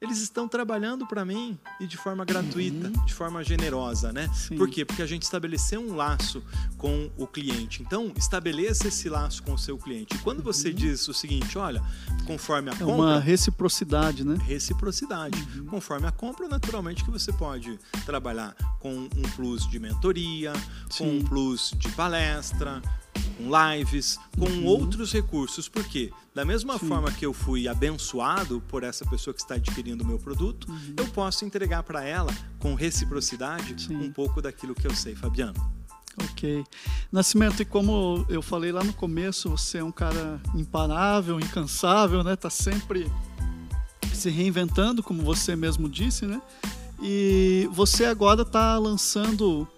eles 0.00 0.18
estão 0.18 0.46
trabalhando 0.46 1.06
para 1.06 1.24
mim 1.24 1.58
e 1.80 1.86
de 1.86 1.96
forma 1.96 2.22
gratuita, 2.24 2.88
uhum. 2.88 3.04
de 3.06 3.14
forma 3.14 3.42
generosa, 3.42 4.12
né? 4.12 4.30
Sim. 4.34 4.56
Por 4.56 4.68
quê? 4.68 4.84
Porque 4.84 5.00
a 5.00 5.06
gente 5.06 5.22
estabeleceu 5.22 5.80
um 5.80 5.94
laço 5.94 6.42
com 6.76 7.10
o 7.16 7.26
cliente. 7.26 7.82
Então, 7.82 8.12
estabeleça 8.14 8.88
esse 8.88 9.08
laço 9.08 9.42
com 9.42 9.54
o 9.54 9.58
seu 9.58 9.78
cliente. 9.78 10.18
Quando 10.18 10.42
você 10.42 10.68
uhum. 10.68 10.74
diz 10.74 11.08
o 11.08 11.14
seguinte, 11.14 11.56
olha, 11.56 11.82
conforme 12.26 12.68
a 12.68 12.74
é 12.74 12.76
compra... 12.76 12.94
uma 12.94 13.18
reciprocidade, 13.18 14.22
né? 14.22 14.36
Reciprocidade. 14.44 15.38
Uhum. 15.56 15.66
Conforme 15.66 16.06
a 16.06 16.12
compra, 16.12 16.46
naturalmente 16.46 17.02
que 17.02 17.10
você 17.10 17.32
pode 17.32 17.78
trabalhar 18.04 18.54
com 18.78 18.92
um 18.94 19.22
plus 19.34 19.66
de 19.66 19.78
mentoria, 19.78 20.52
Sim. 20.90 21.04
com 21.04 21.10
um 21.16 21.24
plus 21.24 21.70
de 21.78 21.88
palestra, 21.92 22.82
com 23.36 23.44
lives, 23.44 24.18
com 24.38 24.46
uhum. 24.46 24.64
outros 24.64 25.12
recursos. 25.12 25.68
Por 25.68 25.84
quê? 25.84 26.12
Da 26.34 26.44
mesma 26.44 26.78
Sim. 26.78 26.88
forma 26.88 27.10
que 27.10 27.24
eu 27.24 27.32
fui 27.32 27.68
abençoado 27.68 28.62
por 28.68 28.82
essa 28.82 29.04
pessoa 29.06 29.32
que 29.32 29.40
está 29.40 29.54
adquirindo 29.54 30.04
o 30.04 30.06
meu 30.06 30.18
produto, 30.18 30.68
uhum. 30.68 30.94
eu 30.96 31.06
posso 31.08 31.44
entregar 31.44 31.82
para 31.82 32.04
ela, 32.04 32.32
com 32.58 32.74
reciprocidade, 32.74 33.80
Sim. 33.82 33.96
um 33.96 34.12
pouco 34.12 34.42
daquilo 34.42 34.74
que 34.74 34.86
eu 34.86 34.94
sei, 34.94 35.14
Fabiano. 35.14 35.54
Ok. 36.30 36.64
Nascimento, 37.12 37.60
e 37.60 37.64
como 37.64 38.24
eu 38.28 38.40
falei 38.40 38.72
lá 38.72 38.82
no 38.82 38.92
começo, 38.92 39.50
você 39.50 39.78
é 39.78 39.84
um 39.84 39.92
cara 39.92 40.40
imparável, 40.54 41.38
incansável, 41.38 42.24
né? 42.24 42.34
Tá 42.36 42.48
sempre 42.48 43.10
se 44.14 44.30
reinventando, 44.30 45.02
como 45.02 45.22
você 45.22 45.54
mesmo 45.54 45.88
disse, 45.88 46.26
né? 46.26 46.40
E 47.02 47.68
você 47.72 48.06
agora 48.06 48.42
está 48.42 48.78
lançando 48.78 49.68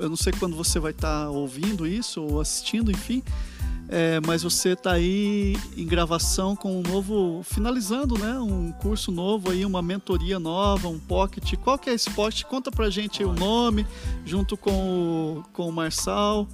eu 0.00 0.08
não 0.08 0.16
sei 0.16 0.32
quando 0.32 0.56
você 0.56 0.78
vai 0.78 0.92
estar 0.92 1.24
tá 1.24 1.30
ouvindo 1.30 1.86
isso 1.86 2.22
ou 2.22 2.40
assistindo, 2.40 2.90
enfim. 2.90 3.22
É, 3.88 4.18
mas 4.26 4.42
você 4.42 4.70
está 4.70 4.92
aí 4.92 5.56
em 5.76 5.86
gravação 5.86 6.56
com 6.56 6.78
um 6.78 6.82
novo, 6.82 7.42
finalizando, 7.42 8.18
né? 8.18 8.38
Um 8.38 8.72
curso 8.72 9.12
novo 9.12 9.50
aí, 9.50 9.64
uma 9.64 9.82
mentoria 9.82 10.38
nova, 10.38 10.88
um 10.88 10.98
pocket. 10.98 11.54
Qual 11.56 11.78
que 11.78 11.90
é 11.90 11.94
esse 11.94 12.10
pocket? 12.10 12.44
Conta 12.44 12.70
pra 12.70 12.88
gente 12.88 13.22
o 13.22 13.32
nome, 13.32 13.86
junto 14.24 14.56
com 14.56 14.70
o, 14.70 15.42
com 15.52 15.68
o 15.68 15.72
Marçal. 15.72 16.48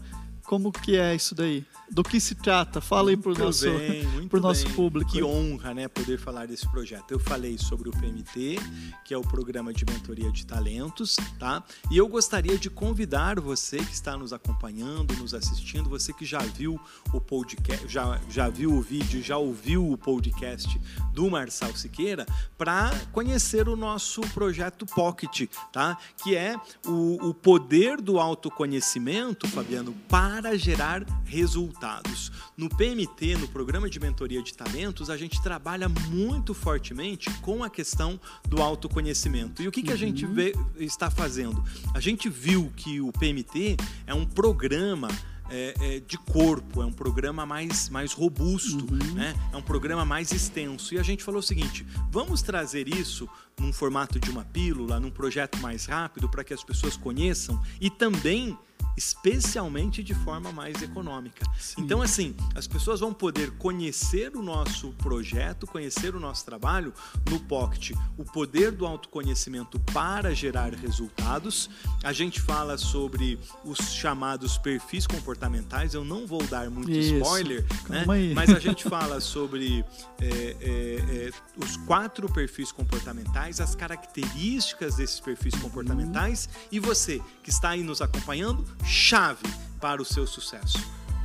Como 0.45 0.73
que 0.73 0.97
é 0.97 1.15
isso 1.15 1.35
daí? 1.35 1.65
Do 1.91 2.03
que 2.05 2.21
se 2.21 2.35
trata? 2.35 2.81
Fala 2.81 3.11
aí 3.11 3.17
para 3.17 3.33
o 3.33 3.35
nosso, 3.35 3.67
pro 4.31 4.41
nosso 4.41 4.69
público. 4.71 5.11
Que 5.11 5.23
honra, 5.23 5.75
né, 5.75 5.89
poder 5.89 6.19
falar 6.19 6.47
desse 6.47 6.69
projeto. 6.71 7.11
Eu 7.11 7.19
falei 7.19 7.59
sobre 7.59 7.89
o 7.89 7.93
PMT, 7.93 8.59
que 9.05 9.13
é 9.13 9.19
o 9.19 9.23
Programa 9.23 9.73
de 9.73 9.85
Mentoria 9.85 10.31
de 10.31 10.47
Talentos, 10.47 11.17
tá? 11.39 11.63
E 11.91 11.97
eu 11.97 12.07
gostaria 12.07 12.57
de 12.57 12.71
convidar 12.71 13.41
você 13.41 13.79
que 13.79 13.93
está 13.93 14.17
nos 14.17 14.33
acompanhando, 14.33 15.15
nos 15.17 15.35
assistindo, 15.35 15.89
você 15.89 16.13
que 16.13 16.25
já 16.25 16.39
viu 16.39 16.81
o 17.13 17.21
podcast, 17.21 17.89
já, 17.89 18.21
já 18.31 18.49
viu 18.49 18.73
o 18.73 18.81
vídeo, 18.81 19.23
já 19.23 19.37
ouviu 19.37 19.91
o 19.91 19.99
podcast 19.99 20.81
do 21.13 21.29
Marçal 21.29 21.75
Siqueira, 21.75 22.25
para 22.57 22.91
conhecer 23.13 23.69
o 23.69 23.75
nosso 23.75 24.21
projeto 24.33 24.87
Pocket, 24.87 25.49
tá? 25.73 25.99
Que 26.23 26.37
é 26.37 26.57
o, 26.87 27.31
o 27.31 27.35
poder 27.35 28.01
do 28.01 28.21
autoconhecimento, 28.21 29.49
Fabiano, 29.49 29.93
para 30.09 30.57
gerar 30.57 31.05
resultados 31.25 31.80
resultados. 31.81 32.31
No 32.57 32.69
PMT, 32.69 33.37
no 33.39 33.49
Programa 33.49 33.89
de 33.89 33.99
Mentoria 33.99 34.43
de 34.43 34.53
Talentos, 34.53 35.09
a 35.09 35.17
gente 35.17 35.43
trabalha 35.43 35.89
muito 35.89 36.53
fortemente 36.53 37.31
com 37.41 37.65
a 37.65 37.71
questão 37.71 38.21
do 38.47 38.63
autoconhecimento. 38.63 39.63
E 39.63 39.69
o 39.69 39.73
que, 39.73 39.83
que 39.83 39.93
a 39.93 39.97
gente 39.97 40.27
uhum. 40.27 40.35
vê, 40.35 40.55
está 40.79 41.11
fazendo? 41.11 41.65
A 41.95 42.01
gente 42.01 42.29
viu 42.29 42.71
que 42.77 43.01
o 43.01 43.11
PMT 43.13 43.77
é 44.07 44.13
um 44.13 44.27
programa 44.27 45.09
é, 45.53 45.75
é, 45.81 46.01
de 46.01 46.17
corpo, 46.17 46.83
é 46.83 46.87
um 46.87 46.93
programa 46.93 47.45
mais, 47.45 47.89
mais 47.89 48.13
robusto, 48.13 48.87
uhum. 48.93 49.15
né? 49.15 49.35
é 49.53 49.57
um 49.57 49.63
programa 49.63 50.05
mais 50.05 50.31
extenso. 50.31 50.95
E 50.95 50.99
a 50.99 51.03
gente 51.03 51.25
falou 51.25 51.41
o 51.41 51.43
seguinte: 51.43 51.85
vamos 52.11 52.43
trazer 52.43 52.89
isso 52.89 53.29
num 53.59 53.73
formato 53.73 54.21
de 54.21 54.31
uma 54.31 54.45
pílula, 54.45 55.01
num 55.01 55.11
projeto 55.11 55.59
mais 55.59 55.87
rápido, 55.87 56.29
para 56.29 56.45
que 56.45 56.55
as 56.55 56.63
pessoas 56.63 56.97
conheçam 56.97 57.61
e 57.81 57.91
também 57.91 58.57
especialmente 59.01 60.05
de 60.05 60.15
forma 60.15 60.53
mais 60.53 60.83
econômica. 60.83 61.43
Sim. 61.59 61.81
Então, 61.81 62.03
assim, 62.03 62.37
as 62.55 62.67
pessoas 62.67 63.01
vão 63.01 63.15
poder 63.15 63.51
conhecer 63.53 64.37
o 64.37 64.43
nosso 64.43 64.91
projeto, 64.93 65.67
conhecer 65.67 66.15
o 66.15 66.21
nosso 66.21 66.45
trabalho 66.45 66.93
no 67.31 67.41
Pocket, 67.41 67.93
o 68.19 68.25
poder 68.25 68.73
do 68.73 68.87
autoconhecimento 68.87 69.81
para 69.93 70.35
gerar 70.35 70.75
resultados. 70.75 71.71
A 72.05 72.13
gente 72.13 72.43
fala 72.43 72.77
sobre 72.77 73.39
os 73.65 73.79
chamados 73.91 74.59
perfis 74.59 75.07
comportamentais. 75.07 75.95
Eu 75.95 76.05
não 76.05 76.27
vou 76.27 76.43
dar 76.45 76.69
muito 76.69 76.91
Isso. 76.91 77.15
spoiler, 77.15 77.65
né? 77.89 78.05
Mas 78.35 78.51
a 78.51 78.59
gente 78.61 78.85
fala 78.85 79.19
sobre 79.19 79.83
é, 80.21 80.27
é, 80.27 81.29
é, 81.29 81.31
os 81.57 81.79
quatro 81.79 82.31
perfis 82.31 82.71
comportamentais, 82.71 83.61
as 83.61 83.75
características 83.75 84.97
desses 84.97 85.21
perfis 85.21 85.55
comportamentais 85.55 86.51
e 86.71 86.79
você 86.79 87.23
que 87.43 87.49
está 87.49 87.71
aí 87.71 87.83
nos 87.83 88.03
acompanhando, 88.03 88.65
chave 88.91 89.49
para 89.81 90.03
o 90.03 90.05
seu 90.05 90.27
sucesso: 90.27 90.79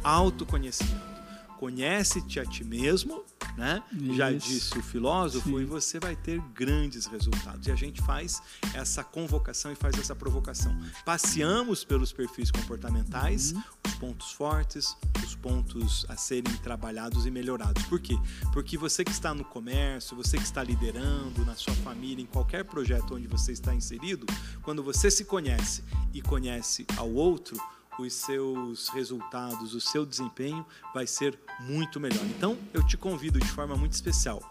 autoconhecimento. 0.03 1.15
Conhece-te 1.57 2.39
a 2.39 2.45
ti 2.45 2.63
mesmo, 2.63 3.23
né? 3.57 3.81
Já 4.15 4.31
Isso. 4.31 4.47
disse 4.47 4.77
o 4.77 4.83
filósofo, 4.83 5.49
Sim. 5.49 5.59
e 5.61 5.65
você 5.65 5.99
vai 5.99 6.15
ter 6.15 6.39
grandes 6.53 7.05
resultados. 7.05 7.67
E 7.67 7.71
a 7.71 7.75
gente 7.75 8.01
faz 8.01 8.41
essa 8.73 9.03
convocação 9.03 9.71
e 9.71 9.75
faz 9.75 9.97
essa 9.97 10.15
provocação. 10.15 10.77
Passeamos 11.05 11.83
pelos 11.83 12.11
perfis 12.11 12.51
comportamentais, 12.51 13.51
Uhum. 13.53 13.63
os 13.87 13.93
pontos 13.95 14.31
fortes, 14.31 14.97
os 15.23 15.35
pontos 15.35 16.05
a 16.09 16.15
serem 16.17 16.53
trabalhados 16.57 17.25
e 17.25 17.31
melhorados. 17.31 17.83
Por 17.83 17.99
quê? 17.99 18.17
Porque 18.51 18.77
você 18.77 19.03
que 19.03 19.11
está 19.11 19.33
no 19.33 19.45
comércio, 19.45 20.15
você 20.15 20.37
que 20.37 20.43
está 20.43 20.63
liderando, 20.63 21.45
na 21.45 21.55
sua 21.55 21.73
família, 21.75 22.21
em 22.21 22.25
qualquer 22.25 22.63
projeto 22.65 23.15
onde 23.15 23.27
você 23.27 23.51
está 23.51 23.73
inserido, 23.73 24.25
quando 24.61 24.83
você 24.83 25.09
se 25.09 25.23
conhece 25.25 25.83
e 26.13 26.21
conhece 26.21 26.85
ao 26.97 27.09
outro, 27.11 27.55
os 27.99 28.13
seus 28.13 28.89
resultados, 28.89 29.73
o 29.73 29.81
seu 29.81 30.05
desempenho 30.05 30.65
vai 30.93 31.07
ser 31.07 31.39
muito 31.59 31.99
melhor. 31.99 32.25
Então, 32.25 32.57
eu 32.73 32.85
te 32.85 32.97
convido 32.97 33.39
de 33.39 33.47
forma 33.47 33.75
muito 33.75 33.93
especial. 33.93 34.41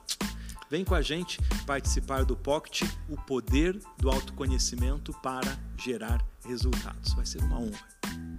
Vem 0.70 0.84
com 0.84 0.94
a 0.94 1.02
gente 1.02 1.38
participar 1.66 2.24
do 2.24 2.34
Pocket, 2.34 2.82
o 3.08 3.16
poder 3.16 3.78
do 3.98 4.10
autoconhecimento 4.10 5.12
para 5.22 5.56
gerar 5.76 6.24
resultados. 6.44 7.12
Vai 7.12 7.26
ser 7.26 7.42
uma 7.42 7.60
honra. 7.60 7.78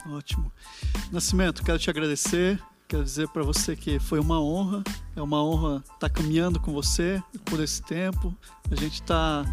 Ótimo. 0.07 0.51
Nascimento, 1.11 1.63
quero 1.63 1.79
te 1.79 1.89
agradecer. 1.89 2.61
Quero 2.87 3.03
dizer 3.03 3.27
para 3.29 3.41
você 3.41 3.75
que 3.75 3.99
foi 3.99 4.19
uma 4.19 4.39
honra. 4.39 4.83
É 5.15 5.21
uma 5.21 5.43
honra 5.43 5.83
estar 5.93 6.09
caminhando 6.09 6.59
com 6.59 6.71
você 6.71 7.21
por 7.45 7.59
esse 7.59 7.81
tempo. 7.81 8.35
A 8.69 8.75
gente 8.75 9.01
está 9.01 9.43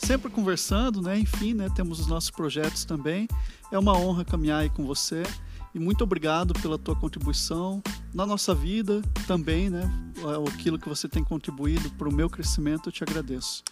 sempre 0.00 0.30
conversando, 0.30 1.00
né? 1.02 1.18
Enfim, 1.18 1.54
né? 1.54 1.68
Temos 1.74 2.00
os 2.00 2.06
nossos 2.06 2.30
projetos 2.30 2.84
também. 2.84 3.28
É 3.70 3.78
uma 3.78 3.96
honra 3.96 4.24
caminhar 4.24 4.60
aí 4.60 4.70
com 4.70 4.84
você. 4.84 5.22
E 5.74 5.78
muito 5.78 6.02
obrigado 6.02 6.52
pela 6.54 6.76
tua 6.76 6.96
contribuição 6.96 7.80
na 8.12 8.26
nossa 8.26 8.54
vida 8.54 9.00
também, 9.26 9.70
né? 9.70 9.88
Aquilo 10.48 10.78
que 10.78 10.88
você 10.88 11.08
tem 11.08 11.22
contribuído 11.22 11.90
para 11.90 12.08
o 12.08 12.12
meu 12.12 12.28
crescimento, 12.28 12.88
eu 12.88 12.92
te 12.92 13.04
agradeço. 13.04 13.62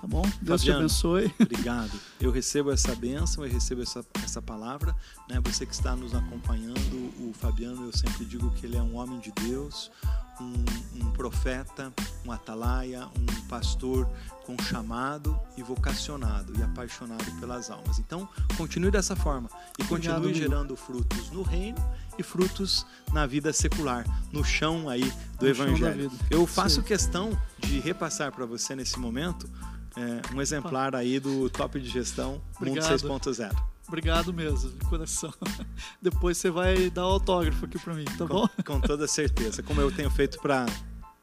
Tá 0.00 0.06
bom? 0.06 0.22
Deus 0.42 0.60
te 0.60 0.66
Fabiano. 0.66 0.80
abençoe. 0.80 1.34
Obrigado. 1.40 1.98
Eu 2.20 2.30
recebo 2.30 2.70
essa 2.70 2.94
bênção, 2.94 3.44
eu 3.44 3.50
recebo 3.50 3.82
essa, 3.82 4.04
essa 4.22 4.42
palavra. 4.42 4.94
Né? 5.28 5.40
Você 5.44 5.64
que 5.64 5.72
está 5.72 5.96
nos 5.96 6.14
acompanhando, 6.14 7.12
o 7.18 7.32
Fabiano, 7.32 7.86
eu 7.86 7.92
sempre 7.96 8.24
digo 8.24 8.50
que 8.50 8.66
ele 8.66 8.76
é 8.76 8.82
um 8.82 8.96
homem 8.96 9.18
de 9.20 9.32
Deus, 9.32 9.90
um, 10.38 11.02
um 11.02 11.10
profeta, 11.12 11.92
um 12.26 12.30
atalaia, 12.32 13.06
um 13.06 13.40
pastor 13.48 14.06
com 14.44 14.56
chamado 14.62 15.38
e 15.56 15.62
vocacionado 15.62 16.52
e 16.58 16.62
apaixonado 16.62 17.24
pelas 17.40 17.70
almas. 17.70 17.98
Então, 17.98 18.28
continue 18.56 18.90
dessa 18.90 19.16
forma 19.16 19.48
e 19.78 19.82
Obrigado, 19.82 19.88
continue 19.88 20.30
amigo. 20.30 20.34
gerando 20.34 20.76
frutos 20.76 21.30
no 21.30 21.42
reino 21.42 21.78
e 22.18 22.22
frutos 22.22 22.86
na 23.12 23.26
vida 23.26 23.52
secular, 23.52 24.04
no 24.30 24.44
chão 24.44 24.88
aí 24.88 25.10
do 25.38 25.44
No 25.46 25.48
evangelho. 25.48 26.12
Eu 26.30 26.46
faço 26.46 26.80
aí. 26.80 26.86
questão 26.86 27.36
de 27.58 27.80
repassar 27.80 28.30
para 28.30 28.44
você 28.46 28.76
nesse 28.76 28.98
momento 28.98 29.48
é, 29.96 30.34
um 30.34 30.40
exemplar 30.40 30.94
aí 30.94 31.18
do 31.18 31.48
Top 31.48 31.80
de 31.80 31.88
Gestão 31.88 32.40
Obrigado. 32.56 33.08
Mundo 33.08 33.20
6.0. 33.20 33.56
Obrigado 33.88 34.32
mesmo, 34.32 34.70
de 34.70 34.84
coração. 34.86 35.32
Depois 36.02 36.36
você 36.36 36.50
vai 36.50 36.90
dar 36.90 37.02
autógrafo 37.02 37.64
aqui 37.64 37.78
para 37.78 37.94
mim, 37.94 38.04
tá 38.04 38.26
bom? 38.26 38.48
Com, 38.48 38.62
com 38.64 38.80
toda 38.80 39.06
certeza, 39.06 39.62
como 39.62 39.80
eu 39.80 39.92
tenho 39.92 40.10
feito 40.10 40.40
para 40.40 40.66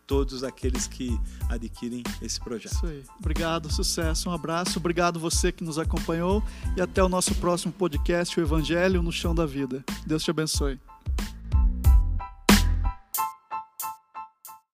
todos 0.07 0.43
aqueles 0.43 0.87
que 0.87 1.19
adquirem 1.49 2.03
esse 2.21 2.39
projeto. 2.39 2.73
Isso 2.73 2.85
aí. 2.85 3.03
Obrigado, 3.19 3.71
sucesso, 3.71 4.29
um 4.29 4.33
abraço. 4.33 4.79
Obrigado 4.79 5.19
você 5.19 5.51
que 5.51 5.63
nos 5.63 5.77
acompanhou 5.77 6.43
e 6.75 6.81
até 6.81 7.03
o 7.03 7.09
nosso 7.09 7.35
próximo 7.35 7.71
podcast, 7.73 8.39
o 8.39 8.43
Evangelho 8.43 9.03
no 9.03 9.11
Chão 9.11 9.35
da 9.35 9.45
Vida. 9.45 9.83
Deus 10.05 10.23
te 10.23 10.31
abençoe. 10.31 10.79